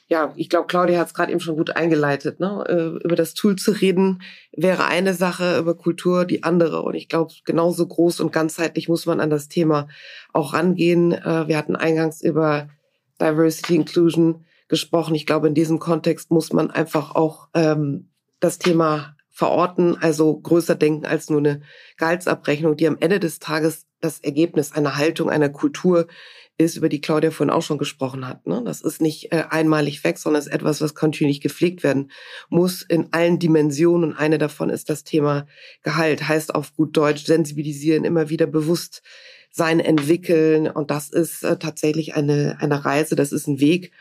[0.09, 2.39] Ja, ich glaube, Claudia hat es gerade eben schon gut eingeleitet.
[2.39, 2.63] Ne?
[2.67, 4.21] Äh, über das Tool zu reden
[4.55, 6.81] wäre eine Sache, über Kultur die andere.
[6.81, 9.89] Und ich glaube, genauso groß und ganzheitlich muss man an das Thema
[10.31, 11.11] auch rangehen.
[11.11, 12.69] Äh, wir hatten eingangs über
[13.19, 15.13] Diversity Inclusion gesprochen.
[15.13, 20.75] Ich glaube, in diesem Kontext muss man einfach auch ähm, das Thema verorten, also größer
[20.75, 21.61] denken als nur eine
[21.97, 26.07] Gehaltsabrechnung, die am Ende des Tages das Ergebnis einer Haltung, einer Kultur
[26.57, 28.47] ist, über die Claudia vorhin auch schon gesprochen hat.
[28.47, 28.61] Ne?
[28.65, 32.11] Das ist nicht äh, einmalig weg, sondern ist etwas, was kontinuierlich gepflegt werden
[32.49, 34.11] muss in allen Dimensionen.
[34.11, 35.45] Und eine davon ist das Thema
[35.83, 36.27] Gehalt.
[36.27, 39.03] Heißt auf gut Deutsch sensibilisieren, immer wieder bewusst
[39.51, 40.67] sein entwickeln.
[40.67, 43.91] Und das ist äh, tatsächlich eine, eine Reise, das ist ein Weg,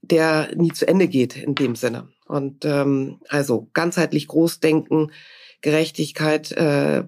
[0.00, 2.08] der nie zu Ende geht in dem Sinne.
[2.26, 5.12] Und ähm, also ganzheitlich Großdenken,
[5.60, 7.04] Gerechtigkeit, äh,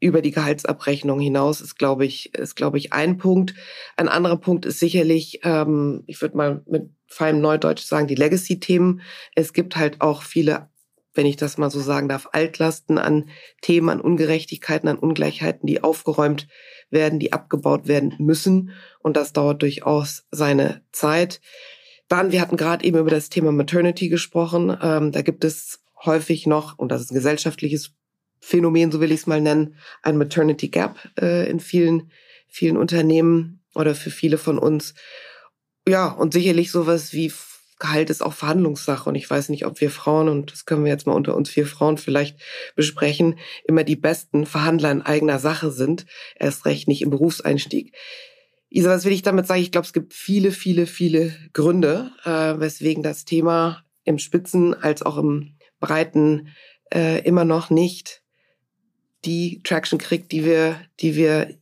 [0.00, 3.54] über die Gehaltsabrechnung hinaus ist, glaube ich, ist, glaube ich, ein Punkt.
[3.96, 9.00] Ein anderer Punkt ist sicherlich, ähm, ich würde mal mit feinem Neudeutsch sagen, die Legacy-Themen.
[9.34, 10.68] Es gibt halt auch viele,
[11.14, 13.30] wenn ich das mal so sagen darf, Altlasten an
[13.62, 16.46] Themen, an Ungerechtigkeiten, an Ungleichheiten, die aufgeräumt
[16.90, 18.72] werden, die abgebaut werden müssen.
[19.00, 21.40] Und das dauert durchaus seine Zeit.
[22.08, 24.76] Dann, wir hatten gerade eben über das Thema Maternity gesprochen.
[24.82, 27.95] Ähm, da gibt es häufig noch, und das ist ein gesellschaftliches
[28.46, 32.12] Phänomen, so will ich es mal nennen, ein Maternity Gap äh, in vielen,
[32.46, 34.94] vielen Unternehmen oder für viele von uns.
[35.84, 37.32] Ja, und sicherlich sowas wie
[37.80, 39.08] Gehalt ist auch Verhandlungssache.
[39.08, 41.50] Und ich weiß nicht, ob wir Frauen, und das können wir jetzt mal unter uns
[41.50, 42.38] vier Frauen vielleicht
[42.76, 46.06] besprechen, immer die besten Verhandler in eigener Sache sind.
[46.36, 47.96] Erst recht nicht im Berufseinstieg.
[48.70, 49.60] Isa, was will ich damit sagen?
[49.60, 55.02] Ich glaube, es gibt viele, viele, viele Gründe, äh, weswegen das Thema im Spitzen als
[55.02, 56.54] auch im Breiten
[56.94, 58.22] äh, immer noch nicht
[59.24, 61.56] die Traction kriegt, die wir, die wir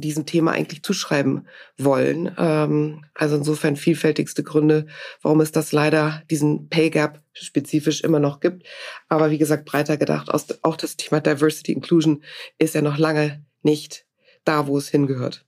[0.00, 2.34] diesem Thema eigentlich zuschreiben wollen.
[2.38, 4.86] Ähm, also insofern vielfältigste Gründe,
[5.22, 8.66] warum es das leider diesen Pay Gap spezifisch immer noch gibt.
[9.08, 10.30] Aber wie gesagt, breiter gedacht,
[10.62, 12.22] auch das Thema Diversity Inclusion
[12.58, 14.06] ist ja noch lange nicht
[14.44, 15.47] da, wo es hingehört.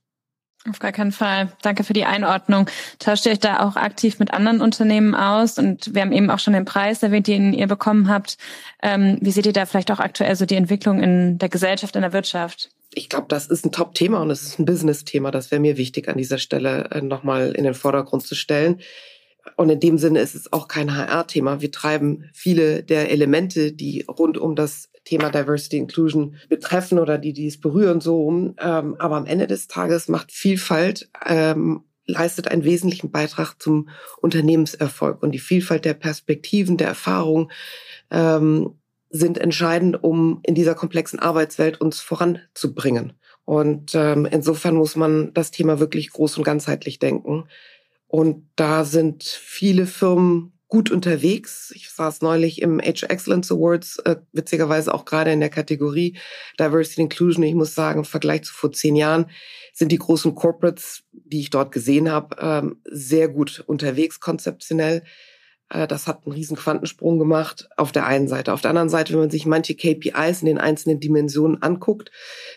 [0.69, 1.51] Auf gar keinen Fall.
[1.63, 2.69] Danke für die Einordnung.
[2.99, 5.57] Tauscht ihr euch da auch aktiv mit anderen Unternehmen aus?
[5.57, 8.37] Und wir haben eben auch schon den Preis erwähnt, den ihr bekommen habt.
[8.83, 12.03] Ähm, wie seht ihr da vielleicht auch aktuell so die Entwicklung in der Gesellschaft, in
[12.03, 12.69] der Wirtschaft?
[12.93, 15.31] Ich glaube, das ist ein Top-Thema und es ist ein Business-Thema.
[15.31, 18.81] Das wäre mir wichtig, an dieser Stelle äh, nochmal in den Vordergrund zu stellen.
[19.55, 21.61] Und in dem Sinne ist es auch kein HR-Thema.
[21.61, 27.33] Wir treiben viele der Elemente, die rund um das Thema Diversity Inclusion betreffen oder die,
[27.33, 28.55] die es berühren, so um.
[28.59, 33.89] Ähm, aber am Ende des Tages macht Vielfalt, ähm, leistet einen wesentlichen Beitrag zum
[34.21, 35.21] Unternehmenserfolg.
[35.23, 37.51] Und die Vielfalt der Perspektiven, der Erfahrungen
[38.09, 38.75] ähm,
[39.09, 43.13] sind entscheidend, um in dieser komplexen Arbeitswelt uns voranzubringen.
[43.45, 47.45] Und ähm, insofern muss man das Thema wirklich groß und ganzheitlich denken.
[48.07, 51.73] Und da sind viele Firmen gut unterwegs.
[51.75, 56.17] Ich saß neulich im Age Excellence Awards, äh, witzigerweise auch gerade in der Kategorie
[56.57, 57.43] Diversity Inclusion.
[57.43, 59.29] Ich muss sagen, im Vergleich zu vor zehn Jahren
[59.73, 65.03] sind die großen Corporates, die ich dort gesehen habe, ähm, sehr gut unterwegs konzeptionell.
[65.69, 68.53] Äh, das hat einen riesen Quantensprung gemacht auf der einen Seite.
[68.53, 72.11] Auf der anderen Seite, wenn man sich manche KPIs in den einzelnen Dimensionen anguckt,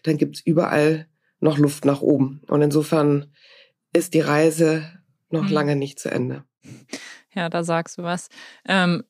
[0.04, 1.08] dann gibt es überall
[1.40, 2.42] noch Luft nach oben.
[2.46, 3.32] Und insofern
[3.92, 4.88] ist die Reise
[5.30, 5.52] noch mhm.
[5.52, 6.44] lange nicht zu Ende.
[7.34, 8.28] Ja, da sagst du was.
[8.66, 9.04] Ähm,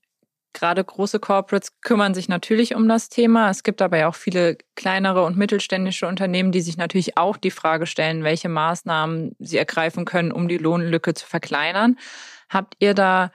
[0.54, 3.50] Gerade große Corporates kümmern sich natürlich um das Thema.
[3.50, 7.50] Es gibt aber ja auch viele kleinere und mittelständische Unternehmen, die sich natürlich auch die
[7.50, 11.98] Frage stellen, welche Maßnahmen sie ergreifen können, um die Lohnlücke zu verkleinern.
[12.48, 13.32] Habt ihr da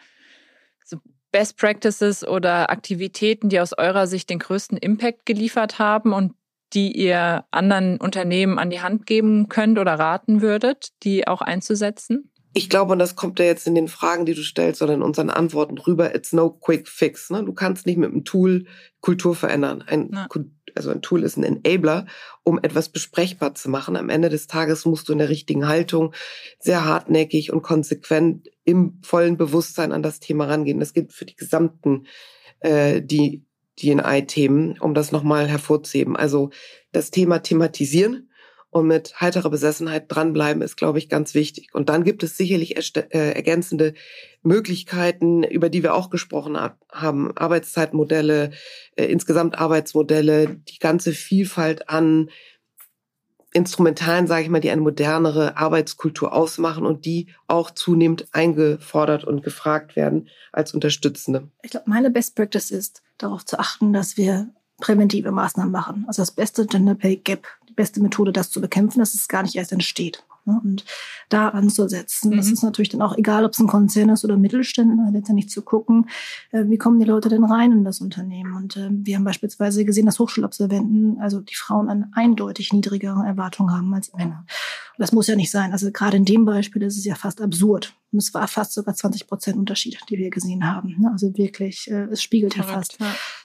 [0.86, 0.98] so
[1.34, 6.36] Best Practices oder Aktivitäten, die aus eurer Sicht den größten Impact geliefert haben und
[6.72, 12.32] die ihr anderen Unternehmen an die Hand geben könnt oder raten würdet, die auch einzusetzen?
[12.60, 15.02] Ich glaube, und das kommt ja jetzt in den Fragen, die du stellst oder in
[15.02, 17.30] unseren Antworten rüber, it's no quick fix.
[17.30, 17.42] Ne?
[17.46, 18.66] Du kannst nicht mit einem Tool
[19.00, 19.82] Kultur verändern.
[19.88, 20.28] Ein, ja.
[20.76, 22.06] Also ein Tool ist ein Enabler,
[22.44, 23.96] um etwas besprechbar zu machen.
[23.96, 26.14] Am Ende des Tages musst du in der richtigen Haltung
[26.60, 30.82] sehr hartnäckig und konsequent im vollen Bewusstsein an das Thema rangehen.
[30.82, 32.08] Das gilt für die gesamten
[32.60, 33.46] äh, die
[33.82, 36.18] DNI-Themen, um das nochmal hervorzuheben.
[36.18, 36.50] Also
[36.92, 38.29] das Thema thematisieren,
[38.72, 41.70] und mit heiterer Besessenheit dranbleiben ist, glaube ich, ganz wichtig.
[41.74, 43.94] Und dann gibt es sicherlich äh, ergänzende
[44.44, 46.58] Möglichkeiten, über die wir auch gesprochen
[46.92, 47.36] haben.
[47.36, 48.52] Arbeitszeitmodelle,
[48.96, 52.30] äh, insgesamt Arbeitsmodelle, die ganze Vielfalt an
[53.52, 59.42] Instrumentalen, sage ich mal, die eine modernere Arbeitskultur ausmachen und die auch zunehmend eingefordert und
[59.42, 61.50] gefragt werden als Unterstützende.
[61.64, 66.06] Ich glaube, meine Best Practice ist, darauf zu achten, dass wir präventive Maßnahmen machen.
[66.08, 67.48] Also das beste Gender Pay Gap
[67.80, 70.26] beste Methode, das zu bekämpfen, dass es gar nicht erst entsteht.
[70.46, 70.60] Ne?
[70.64, 70.86] Und
[71.30, 72.32] da anzusetzen.
[72.32, 72.38] Mhm.
[72.38, 75.62] Das ist natürlich dann auch egal, ob es ein Konzern ist oder Mittelständler, letztendlich zu
[75.62, 76.10] gucken,
[76.52, 78.54] äh, wie kommen die Leute denn rein in das Unternehmen.
[78.56, 83.72] Und äh, wir haben beispielsweise gesehen, dass Hochschulabsolventen, also die Frauen, eine eindeutig niedrigere Erwartung
[83.72, 84.46] haben als Männer.
[84.98, 85.72] Und das muss ja nicht sein.
[85.72, 87.96] Also gerade in dem Beispiel ist es ja fast absurd.
[88.12, 90.96] Und es war fast sogar 20 Prozent Unterschied, die wir gesehen haben.
[91.00, 91.12] Ne?
[91.12, 92.98] Also wirklich, äh, es spiegelt ja fast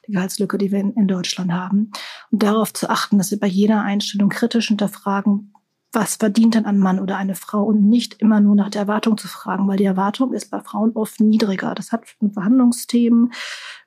[0.07, 1.90] die Gehaltslücke, die wir in Deutschland haben.
[2.30, 5.53] Und darauf zu achten, dass wir bei jeder Einstellung kritisch hinterfragen,
[5.94, 9.16] was verdient denn ein Mann oder eine Frau und nicht immer nur nach der Erwartung
[9.16, 11.74] zu fragen, weil die Erwartung ist bei Frauen oft niedriger.
[11.74, 13.33] Das hat Verhandlungsthemen,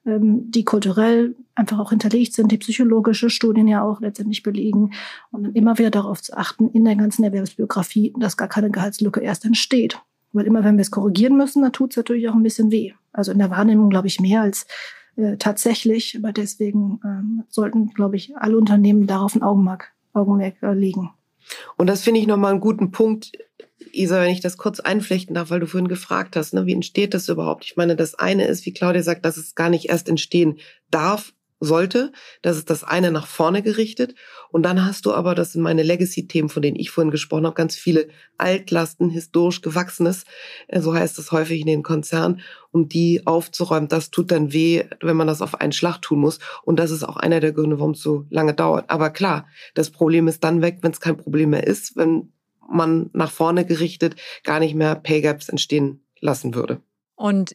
[0.06, 4.94] ähm, die kulturell einfach auch hinterlegt sind, die psychologische Studien ja auch letztendlich belegen.
[5.32, 9.20] Und dann immer wieder darauf zu achten, in der ganzen Erwerbsbiografie, dass gar keine Gehaltslücke
[9.20, 10.00] erst entsteht.
[10.34, 12.94] Weil immer, wenn wir es korrigieren müssen, dann tut es natürlich auch ein bisschen weh.
[13.12, 14.68] Also in der Wahrnehmung, glaube ich, mehr als
[15.16, 16.18] äh, tatsächlich.
[16.18, 21.12] Aber deswegen ähm, sollten, glaube ich, alle Unternehmen darauf ein Augenmerk, Augenmerk äh, legen.
[21.78, 23.32] Und das finde ich nochmal einen guten Punkt,
[23.92, 27.14] Isa, wenn ich das kurz einflechten darf, weil du vorhin gefragt hast, ne, wie entsteht
[27.14, 27.66] das überhaupt?
[27.66, 30.60] Ich meine, das eine ist, wie Claudia sagt, dass es gar nicht erst entstehen
[30.92, 32.12] darf sollte.
[32.42, 34.16] Das ist das eine nach vorne gerichtet.
[34.50, 37.56] Und dann hast du aber, das sind meine Legacy-Themen, von denen ich vorhin gesprochen habe,
[37.56, 40.26] ganz viele Altlasten, historisch gewachsenes,
[40.68, 42.42] äh, so heißt es häufig in den Konzernen,
[42.72, 43.88] um die aufzuräumen.
[43.88, 46.40] Das tut dann weh, wenn man das auf einen Schlag tun muss.
[46.64, 48.90] Und das ist auch einer der Gründe, warum es so lange dauert.
[48.90, 52.32] Aber klar, das Problem ist dann weg, wenn es kein Problem mehr ist, wenn
[52.70, 56.82] man nach vorne gerichtet gar nicht mehr Pay Gaps entstehen lassen würde.
[57.16, 57.54] Und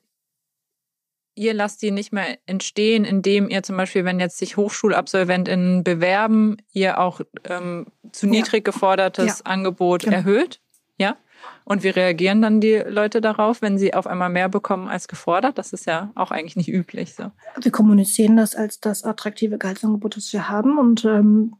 [1.34, 6.58] ihr lasst die nicht mehr entstehen, indem ihr zum Beispiel, wenn jetzt sich HochschulabsolventInnen bewerben,
[6.72, 9.46] ihr auch ähm, zu niedrig gefordertes ja.
[9.46, 10.16] Angebot genau.
[10.16, 10.60] erhöht?
[10.98, 11.16] Ja?
[11.64, 15.58] Und wie reagieren dann die Leute darauf, wenn sie auf einmal mehr bekommen als gefordert?
[15.58, 17.14] Das ist ja auch eigentlich nicht üblich.
[17.14, 17.30] So.
[17.60, 20.78] Wir kommunizieren das als das attraktive Gehaltsangebot, das wir haben.
[20.78, 21.54] Und ähm,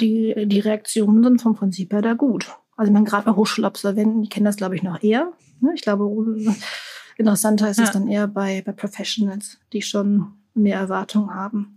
[0.00, 2.50] die, die Reaktionen sind vom Prinzip her da gut.
[2.76, 5.32] Also man gerade bei Hochschulabsolventen, die kennen das, glaube ich, noch eher.
[5.60, 5.72] Ne?
[5.74, 6.04] Ich glaube,
[7.16, 7.84] Interessanter ist ja.
[7.84, 11.76] es dann eher bei, bei Professionals, die schon mehr Erwartungen haben.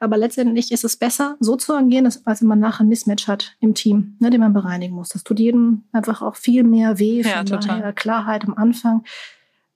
[0.00, 3.56] Aber letztendlich ist es besser, so zu agieren, als wenn man nachher ein Mismatch hat
[3.60, 5.10] im Team, ne, den man bereinigen muss.
[5.10, 7.22] Das tut jedem einfach auch viel mehr weh.
[7.22, 7.92] Ja, total.
[7.92, 9.04] Klarheit am Anfang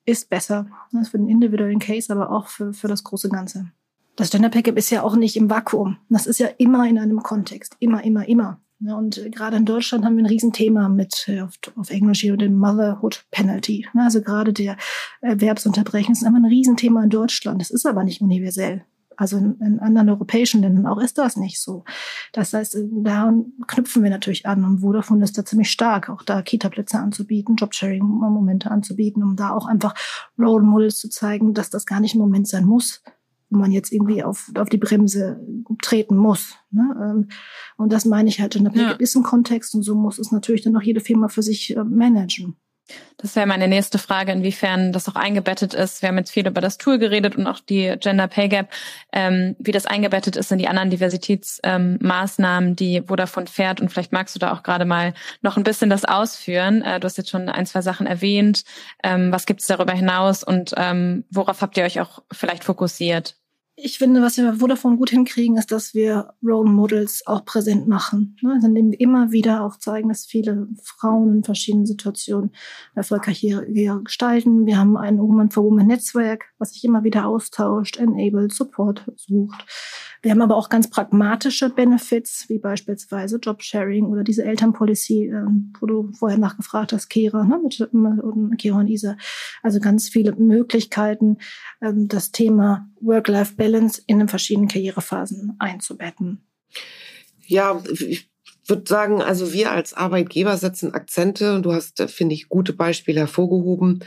[0.05, 0.67] ist besser.
[0.93, 3.71] Das ist für den individuellen Case, aber auch für, für das große Ganze.
[4.17, 5.97] Das Gender Pickup ist ja auch nicht im Vakuum.
[6.09, 7.77] Das ist ja immer in einem Kontext.
[7.79, 8.61] Immer, immer, immer.
[8.85, 12.37] Ja, und gerade in Deutschland haben wir ein Riesenthema mit äh, auf, auf Englisch hier
[12.37, 13.87] dem Motherhood Penalty.
[13.95, 14.77] Also gerade der
[15.21, 17.61] Erwerbsunterbrechung ist einfach ein Riesenthema in Deutschland.
[17.61, 18.85] Das ist aber nicht universell.
[19.17, 21.85] Also in, in anderen europäischen Ländern auch ist das nicht so.
[22.33, 23.33] Das heißt, äh, da
[23.69, 28.69] knüpfen wir natürlich an und Vodafone ist da ziemlich stark, auch da Kita-Plätze anzubieten, Jobsharing-Momente
[28.69, 29.95] anzubieten, um da auch einfach
[30.37, 33.01] Role Models zu zeigen, dass das gar nicht im Moment sein muss,
[33.53, 35.41] wo man jetzt irgendwie auf, auf die Bremse
[35.83, 36.55] treten muss.
[36.71, 36.97] Ne?
[37.01, 37.29] Ähm,
[37.77, 39.23] und das meine ich halt in der ja.
[39.23, 42.57] Kontext und so muss es natürlich dann auch jede Firma für sich äh, managen.
[43.17, 46.03] Das wäre meine nächste Frage, inwiefern das auch eingebettet ist.
[46.03, 48.71] Wir haben jetzt viel über das Tool geredet und auch die Gender Pay Gap,
[49.13, 53.81] ähm, wie das eingebettet ist in die anderen Diversitätsmaßnahmen, ähm, die Vodafone fährt.
[53.81, 56.83] Und vielleicht magst du da auch gerade mal noch ein bisschen das ausführen.
[56.83, 58.65] Äh, du hast jetzt schon ein, zwei Sachen erwähnt.
[59.05, 63.37] Ähm, was gibt es darüber hinaus und ähm, worauf habt ihr euch auch vielleicht fokussiert?
[63.75, 68.37] Ich finde, was wir Vodafone gut hinkriegen, ist, dass wir Role Models auch präsent machen.
[68.43, 68.53] Ne?
[68.55, 72.51] Also indem wir immer wieder auch zeigen, dass viele Frauen in verschiedenen Situationen
[72.95, 74.67] erfolgreich Karriere gestalten.
[74.67, 79.65] Wir haben ein Woman for Woman Netzwerk, was sich immer wieder austauscht, enabled, Support sucht.
[80.23, 85.87] Wir haben aber auch ganz pragmatische Benefits, wie beispielsweise Jobsharing oder diese Elternpolicy, ähm, wo
[85.87, 89.17] du vorher nachgefragt hast, Kera, ne, mit, Kera und Isa.
[89.63, 91.39] Also ganz viele Möglichkeiten,
[91.81, 92.89] ähm, das Thema
[93.63, 96.45] Work-Life-Balance in den verschiedenen Karrierephasen einzubetten.
[97.47, 98.29] Ja, ich
[98.67, 102.73] würde sagen, also wir als Arbeitgeber setzen Akzente und du hast, äh, finde ich, gute
[102.73, 104.05] Beispiele hervorgehoben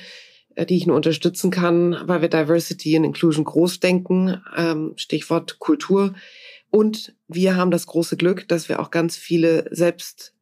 [0.55, 5.59] äh, die ich nur unterstützen kann, weil wir Diversity und Inclusion groß denken, ähm, Stichwort
[5.59, 6.13] Kultur.
[6.71, 9.67] Und wir haben das große Glück, dass wir auch ganz viele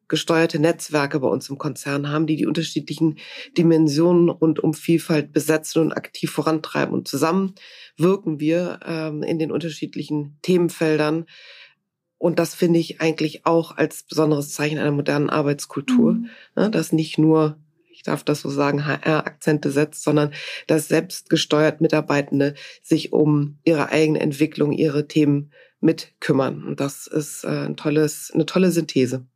[0.04, 3.18] selbstgesteuerte Netzwerke bei uns im Konzern haben, die die unterschiedlichen
[3.58, 6.94] Dimensionen rund um Vielfalt besetzen und aktiv vorantreiben.
[6.94, 7.56] Und zusammen
[7.98, 11.26] wirken wir ähm, in den unterschiedlichen Themenfeldern.
[12.18, 16.30] Und das finde ich eigentlich auch als besonderes Zeichen einer modernen Arbeitskultur, mhm.
[16.56, 17.58] ne, dass nicht nur
[17.96, 20.34] ich darf das so sagen, HR-Akzente setzt, sondern
[20.66, 26.64] dass selbstgesteuert Mitarbeitende sich um ihre eigene Entwicklung, ihre Themen mitkümmern.
[26.64, 29.28] Und das ist äh, ein tolles, eine tolle Synthese.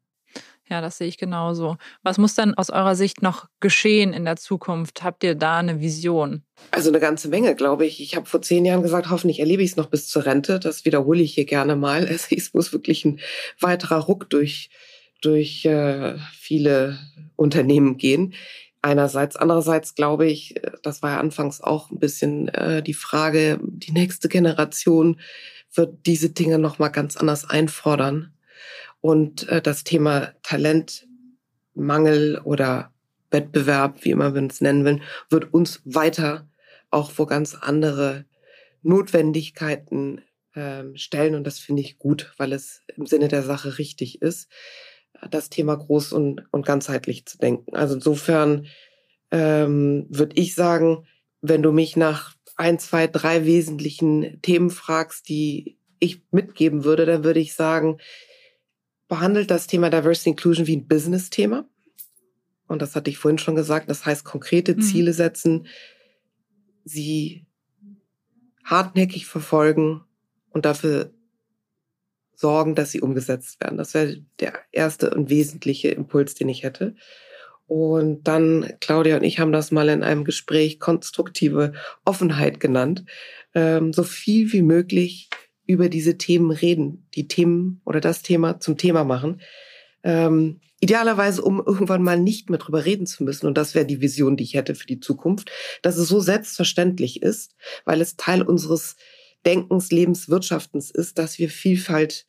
[0.69, 1.77] Ja, das sehe ich genauso.
[2.03, 5.03] Was muss dann aus eurer Sicht noch geschehen in der Zukunft?
[5.03, 6.43] Habt ihr da eine Vision?
[6.71, 8.01] Also eine ganze Menge, glaube ich.
[8.01, 10.59] Ich habe vor zehn Jahren gesagt, hoffentlich erlebe ich es noch bis zur Rente.
[10.59, 12.03] Das wiederhole ich hier gerne mal.
[12.37, 13.19] Es muss wirklich ein
[13.59, 14.69] weiterer Ruck durch
[15.21, 16.99] durch äh, viele
[17.35, 18.33] Unternehmen gehen.
[18.81, 23.91] Einerseits, andererseits glaube ich, das war ja anfangs auch ein bisschen äh, die Frage, die
[23.91, 25.19] nächste Generation
[25.73, 28.36] wird diese Dinge noch mal ganz anders einfordern
[29.07, 32.91] und äh, das Thema Talentmangel oder
[33.31, 36.49] Wettbewerb, wie immer wir es nennen wollen, wird uns weiter
[36.91, 38.25] auch vor ganz andere
[38.81, 40.21] Notwendigkeiten
[40.55, 44.49] ähm, stellen und das finde ich gut, weil es im Sinne der Sache richtig ist
[45.29, 47.75] das Thema groß und, und ganzheitlich zu denken.
[47.75, 48.67] Also insofern
[49.31, 51.07] ähm, würde ich sagen,
[51.41, 57.23] wenn du mich nach ein, zwei, drei wesentlichen Themen fragst, die ich mitgeben würde, dann
[57.23, 57.97] würde ich sagen,
[59.07, 61.67] behandelt das Thema Diversity Inclusion wie ein Business-Thema.
[62.67, 63.89] Und das hatte ich vorhin schon gesagt.
[63.89, 64.81] Das heißt, konkrete mhm.
[64.81, 65.67] Ziele setzen,
[66.83, 67.45] sie
[68.63, 70.03] hartnäckig verfolgen
[70.49, 71.11] und dafür
[72.35, 73.77] sorgen, dass sie umgesetzt werden.
[73.77, 76.95] Das wäre der erste und wesentliche Impuls, den ich hätte.
[77.65, 81.73] Und dann, Claudia und ich haben das mal in einem Gespräch konstruktive
[82.05, 83.03] Offenheit genannt.
[83.53, 85.29] Ähm, so viel wie möglich
[85.67, 89.41] über diese Themen reden, die Themen oder das Thema zum Thema machen.
[90.03, 93.47] Ähm, idealerweise, um irgendwann mal nicht mehr drüber reden zu müssen.
[93.47, 95.51] Und das wäre die Vision, die ich hätte für die Zukunft,
[95.81, 98.95] dass es so selbstverständlich ist, weil es Teil unseres
[99.45, 102.25] Denkens, Lebens, Wirtschaftens ist, dass wir Vielfalt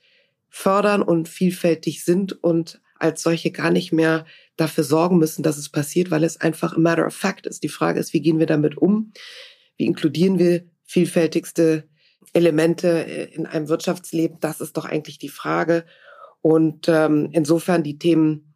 [0.49, 4.25] fördern und vielfältig sind und als solche gar nicht mehr
[4.57, 7.63] dafür sorgen müssen, dass es passiert, weil es einfach a matter of fact ist.
[7.63, 9.13] Die Frage ist, wie gehen wir damit um?
[9.77, 11.89] Wie inkludieren wir vielfältigste
[12.33, 14.39] Elemente äh, in einem Wirtschaftsleben?
[14.41, 15.85] Das ist doch eigentlich die Frage.
[16.41, 18.55] Und ähm, insofern die Themen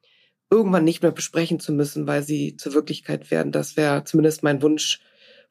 [0.51, 4.63] irgendwann nicht mehr besprechen zu müssen, weil sie zur Wirklichkeit werden, das wäre zumindest mein
[4.63, 5.01] Wunsch,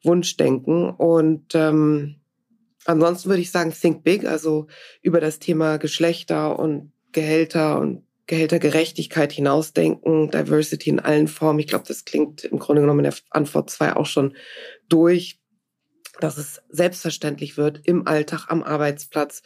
[0.02, 0.90] Wunschdenken.
[0.90, 2.22] Und ähm,
[2.84, 4.66] Ansonsten würde ich sagen, think big, also
[5.02, 11.60] über das Thema Geschlechter und Gehälter und Gehältergerechtigkeit hinausdenken, Diversity in allen Formen.
[11.60, 14.34] Ich glaube, das klingt im Grunde genommen in der Antwort zwei auch schon
[14.88, 15.38] durch.
[16.22, 19.42] Dass es selbstverständlich wird im Alltag, am Arbeitsplatz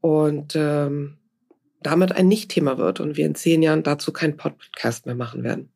[0.00, 1.18] und ähm,
[1.82, 5.70] damit ein Nicht-Thema wird und wir in zehn Jahren dazu keinen Podcast mehr machen werden.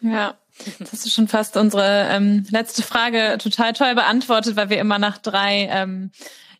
[0.00, 0.38] Ja,
[0.78, 5.18] das du schon fast unsere ähm, letzte Frage total toll beantwortet, weil wir immer nach
[5.18, 6.10] drei ähm,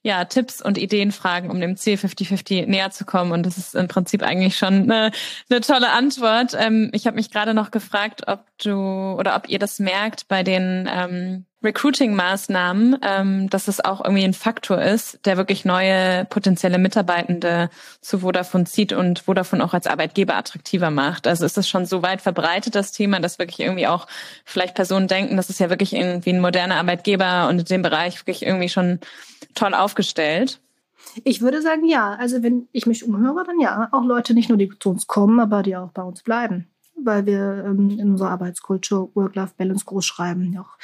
[0.03, 3.33] ja, Tipps und Ideen fragen, um dem Ziel 50-50 näher zu kommen.
[3.33, 5.11] Und das ist im Prinzip eigentlich schon eine,
[5.49, 6.55] eine tolle Antwort.
[6.59, 8.73] Ähm, ich habe mich gerade noch gefragt, ob du
[9.19, 14.35] oder ob ihr das merkt bei den ähm, Recruiting-Maßnahmen, ähm, dass es auch irgendwie ein
[14.35, 20.37] Faktor ist, der wirklich neue potenzielle Mitarbeitende zu Vodafone zieht und Vodafone auch als Arbeitgeber
[20.37, 21.27] attraktiver macht.
[21.27, 24.07] Also ist das schon so weit verbreitet, das Thema, dass wirklich irgendwie auch
[24.45, 28.21] vielleicht Personen denken, das ist ja wirklich irgendwie ein moderner Arbeitgeber und in dem Bereich
[28.21, 29.01] wirklich irgendwie schon
[29.55, 30.61] toll aufgestellt.
[31.23, 32.15] Ich würde sagen, ja.
[32.15, 33.89] Also wenn ich mich umhöre, dann ja.
[33.93, 36.69] Auch Leute nicht nur, die zu uns kommen, aber die auch bei uns bleiben.
[36.97, 40.57] Weil wir ähm, in unserer Arbeitskultur Work-Life-Balance groß schreiben.
[40.59, 40.79] Auch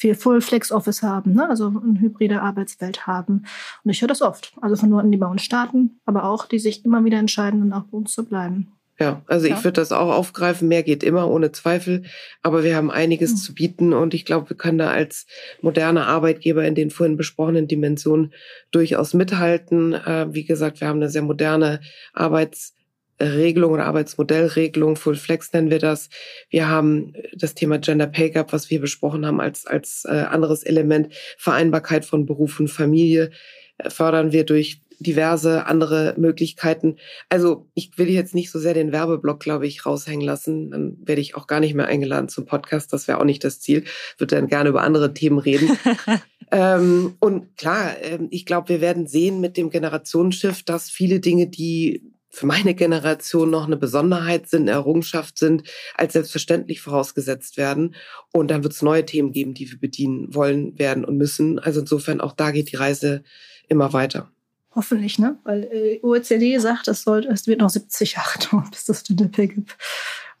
[0.00, 1.48] viel Full Flex Office haben, ne?
[1.48, 3.44] also eine hybride Arbeitswelt haben.
[3.84, 4.54] Und ich höre das oft.
[4.62, 7.72] Also von Leuten, die bei uns starten, aber auch, die sich immer wieder entscheiden, dann
[7.74, 8.72] auch bei uns zu bleiben.
[8.98, 9.56] Ja, also ja.
[9.56, 10.68] ich würde das auch aufgreifen.
[10.68, 12.04] Mehr geht immer, ohne Zweifel.
[12.42, 13.36] Aber wir haben einiges mhm.
[13.36, 15.26] zu bieten und ich glaube, wir können da als
[15.60, 18.32] moderner Arbeitgeber in den vorhin besprochenen Dimensionen
[18.70, 19.92] durchaus mithalten.
[19.92, 21.80] Äh, wie gesagt, wir haben eine sehr moderne
[22.14, 22.74] Arbeits-
[23.20, 26.08] Regelung oder Arbeitsmodellregelung, Full Flex nennen wir das.
[26.48, 30.62] Wir haben das Thema Gender Pay Gap, was wir besprochen haben, als, als äh, anderes
[30.62, 31.12] Element.
[31.36, 33.30] Vereinbarkeit von Beruf und Familie
[33.78, 36.96] äh, fördern wir durch diverse andere Möglichkeiten.
[37.30, 40.70] Also ich will jetzt nicht so sehr den Werbeblock, glaube ich, raushängen lassen.
[40.70, 42.92] Dann werde ich auch gar nicht mehr eingeladen zum Podcast.
[42.92, 43.84] Das wäre auch nicht das Ziel.
[44.18, 45.70] Würde dann gerne über andere Themen reden.
[46.52, 51.46] ähm, und klar, äh, ich glaube, wir werden sehen mit dem Generationsschiff, dass viele Dinge,
[51.46, 55.64] die für meine Generation noch eine Besonderheit sind, eine Errungenschaft sind,
[55.96, 57.94] als selbstverständlich vorausgesetzt werden.
[58.32, 61.58] Und dann wird es neue Themen geben, die wir bedienen wollen, werden und müssen.
[61.58, 63.24] Also insofern auch da geht die Reise
[63.68, 64.30] immer weiter.
[64.72, 65.36] Hoffentlich, ne?
[65.42, 69.28] Weil äh, OECD sagt, es, soll, es wird noch 70 Jahre dauern, bis das Gender
[69.28, 69.76] gibt.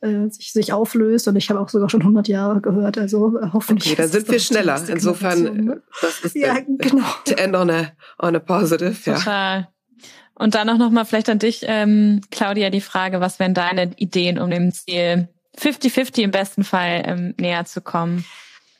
[0.00, 1.26] Äh, sich, sich auflöst.
[1.26, 2.96] Und ich habe auch sogar schon 100 Jahre gehört.
[2.96, 3.92] Also äh, hoffentlich.
[3.92, 4.80] Okay, da sind wir schneller.
[4.88, 5.82] Insofern, ne?
[6.00, 7.04] das ist ja, genau.
[7.26, 8.94] to end on a, on a positive.
[9.04, 9.60] Total.
[9.60, 9.68] Ja.
[10.34, 14.38] Und dann auch nochmal vielleicht an dich, ähm, Claudia, die Frage, was wären deine Ideen,
[14.38, 15.28] um dem Ziel
[15.58, 18.24] 50-50 im besten Fall ähm, näher zu kommen?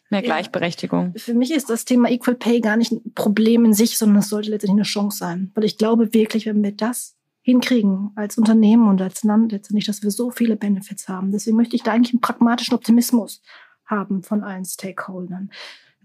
[0.08, 1.12] Mehr Gleichberechtigung.
[1.14, 4.18] Ja, für mich ist das Thema Equal Pay gar nicht ein Problem in sich, sondern
[4.18, 5.52] es sollte letztendlich eine Chance sein.
[5.54, 10.02] Weil ich glaube wirklich, wenn wir das hinkriegen als Unternehmen und als Land letztendlich, dass
[10.02, 11.30] wir so viele Benefits haben.
[11.30, 13.40] Deswegen möchte ich da eigentlich einen pragmatischen Optimismus
[13.86, 15.50] haben von allen Stakeholdern.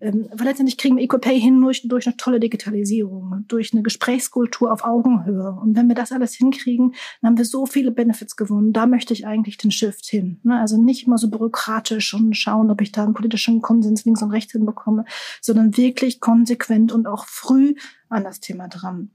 [0.02, 4.72] Ähm, weil letztendlich kriegen wir EcoPay hin durch, durch eine tolle Digitalisierung, durch eine Gesprächskultur
[4.72, 5.52] auf Augenhöhe.
[5.54, 8.74] Und wenn wir das alles hinkriegen, dann haben wir so viele Benefits gewonnen.
[8.74, 10.40] Da möchte ich eigentlich den Shift hin.
[10.44, 10.60] Ne?
[10.60, 14.32] Also nicht immer so bürokratisch und schauen, ob ich da einen politischen Konsens links und
[14.32, 15.06] rechts hinbekomme,
[15.42, 17.76] sondern wirklich konsequent und auch früh
[18.10, 19.12] an das Thema dran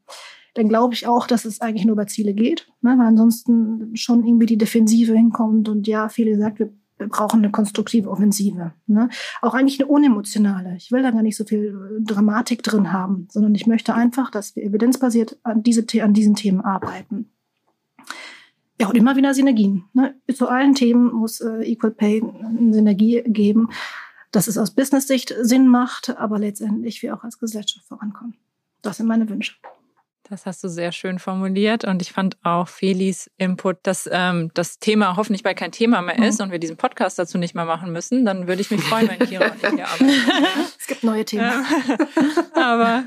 [0.55, 2.97] dann glaube ich auch, dass es eigentlich nur über Ziele geht, ne?
[2.99, 7.51] weil ansonsten schon irgendwie die Defensive hinkommt und ja, viele sagen, wir wir brauchen eine
[7.51, 8.73] konstruktive Offensive.
[8.87, 9.09] Ne?
[9.41, 10.77] Auch eigentlich eine unemotionale.
[10.77, 14.31] Ich will da gar nicht so viel äh, Dramatik drin haben, sondern ich möchte einfach,
[14.31, 17.31] dass wir evidenzbasiert an, diese, an diesen Themen arbeiten.
[18.79, 19.85] Ja, und immer wieder Synergien.
[19.95, 20.15] Ne?
[20.33, 23.71] Zu allen Themen muss äh, Equal Pay eine Synergie geben,
[24.31, 28.37] dass es aus Business-Sicht Sinn macht, aber letztendlich wir auch als Gesellschaft vorankommen.
[28.83, 29.55] Das sind meine Wünsche.
[30.31, 34.79] Das hast du sehr schön formuliert und ich fand auch Felis Input, dass ähm, das
[34.79, 36.45] Thema hoffentlich bald kein Thema mehr ist mhm.
[36.45, 38.25] und wir diesen Podcast dazu nicht mehr machen müssen.
[38.25, 40.09] Dann würde ich mich freuen, wenn Kira und ich hier arbeiten.
[40.79, 41.43] Es gibt neue Themen.
[41.43, 41.65] Ja.
[42.55, 43.05] Aber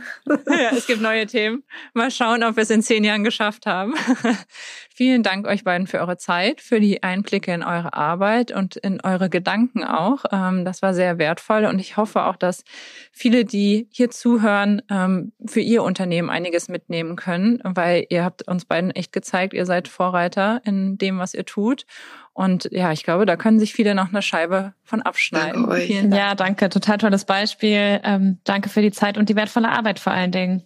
[0.47, 1.63] ja, es gibt neue Themen.
[1.93, 3.93] Mal schauen, ob wir es in zehn Jahren geschafft haben.
[4.93, 8.99] Vielen Dank euch beiden für eure Zeit, für die Einblicke in eure Arbeit und in
[9.01, 10.26] eure Gedanken auch.
[10.32, 12.65] Ähm, das war sehr wertvoll und ich hoffe auch, dass
[13.13, 18.66] viele, die hier zuhören, ähm, für ihr Unternehmen einiges mitnehmen können, weil ihr habt uns
[18.66, 21.86] beiden echt gezeigt, ihr seid Vorreiter in dem, was ihr tut.
[22.34, 25.68] Und ja, ich glaube, da können sich viele noch eine Scheibe von abschneiden.
[25.68, 26.22] Danke Vielen Dank.
[26.22, 26.70] Ja, danke.
[26.70, 27.99] Total tolles Beispiel.
[28.03, 30.64] Ähm, danke für die Zeit und die wertvolle Arbeit vor allen Dingen.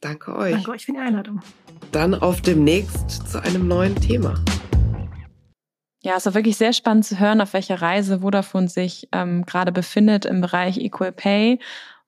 [0.00, 0.52] Danke euch.
[0.52, 1.40] Danke euch für die Einladung.
[1.92, 4.34] Dann auf demnächst zu einem neuen Thema.
[6.02, 9.72] Ja, es war wirklich sehr spannend zu hören, auf welcher Reise Vodafone sich ähm, gerade
[9.72, 11.58] befindet im Bereich Equal Pay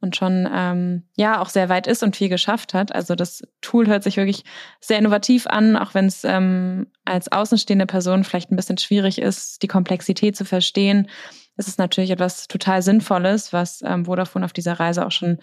[0.00, 2.94] und schon ähm, ja auch sehr weit ist und viel geschafft hat.
[2.94, 4.44] Also das Tool hört sich wirklich
[4.80, 9.62] sehr innovativ an, auch wenn es ähm, als außenstehende Person vielleicht ein bisschen schwierig ist,
[9.62, 11.08] die Komplexität zu verstehen.
[11.56, 15.38] Es ist natürlich etwas total Sinnvolles, was ähm, Vodafone auf dieser Reise auch schon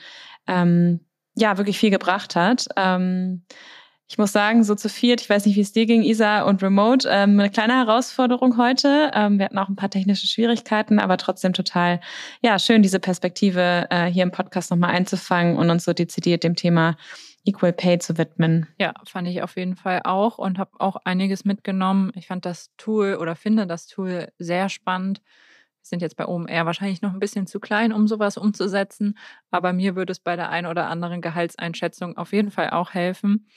[0.48, 1.02] ähm,
[1.36, 2.68] ja wirklich viel gebracht hat.
[2.76, 3.44] Ähm,
[4.10, 6.64] Ich muss sagen, so zu viert, ich weiß nicht, wie es dir ging, Isa und
[6.64, 9.12] Remote, ähm, eine kleine Herausforderung heute.
[9.14, 12.00] Ähm, wir hatten auch ein paar technische Schwierigkeiten, aber trotzdem total,
[12.42, 16.56] ja, schön, diese Perspektive äh, hier im Podcast nochmal einzufangen und uns so dezidiert dem
[16.56, 16.96] Thema
[17.44, 18.68] Equal Pay zu widmen.
[18.80, 22.14] Ja, fand ich auf jeden Fall auch und habe auch einiges mitgenommen.
[22.16, 25.22] Ich fand das Tool oder finde das Tool sehr spannend
[25.90, 29.18] sind jetzt bei OMR wahrscheinlich noch ein bisschen zu klein, um sowas umzusetzen.
[29.52, 33.48] Aber mir würde es bei der einen oder anderen Gehaltseinschätzung auf jeden Fall auch helfen.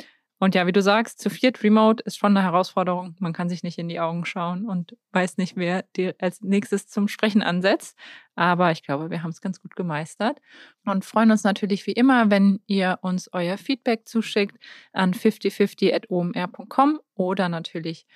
[0.41, 3.15] Und ja, wie du sagst, zu viert Remote ist schon eine Herausforderung.
[3.19, 6.89] Man kann sich nicht in die Augen schauen und weiß nicht, wer dir als nächstes
[6.89, 7.97] zum Sprechen ansetzt.
[8.37, 10.41] Aber ich glaube, wir haben es ganz gut gemeistert
[10.87, 14.57] und freuen uns natürlich wie immer, wenn ihr uns euer Feedback zuschickt
[14.95, 18.07] an 5050.omr.com oder natürlich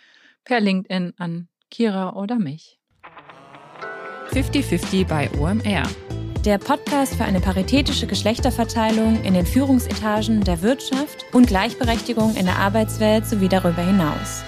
[0.44, 2.80] per LinkedIn an Kira oder mich.
[4.30, 6.23] 50-50 bei OMR.
[6.44, 12.58] Der Podcast für eine paritätische Geschlechterverteilung in den Führungsetagen der Wirtschaft und Gleichberechtigung in der
[12.58, 14.42] Arbeitswelt sowie darüber hinaus.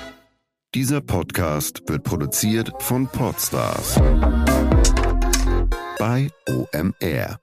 [0.75, 3.95] Dieser Podcast wird produziert von Podstars
[5.99, 7.39] bei OMR.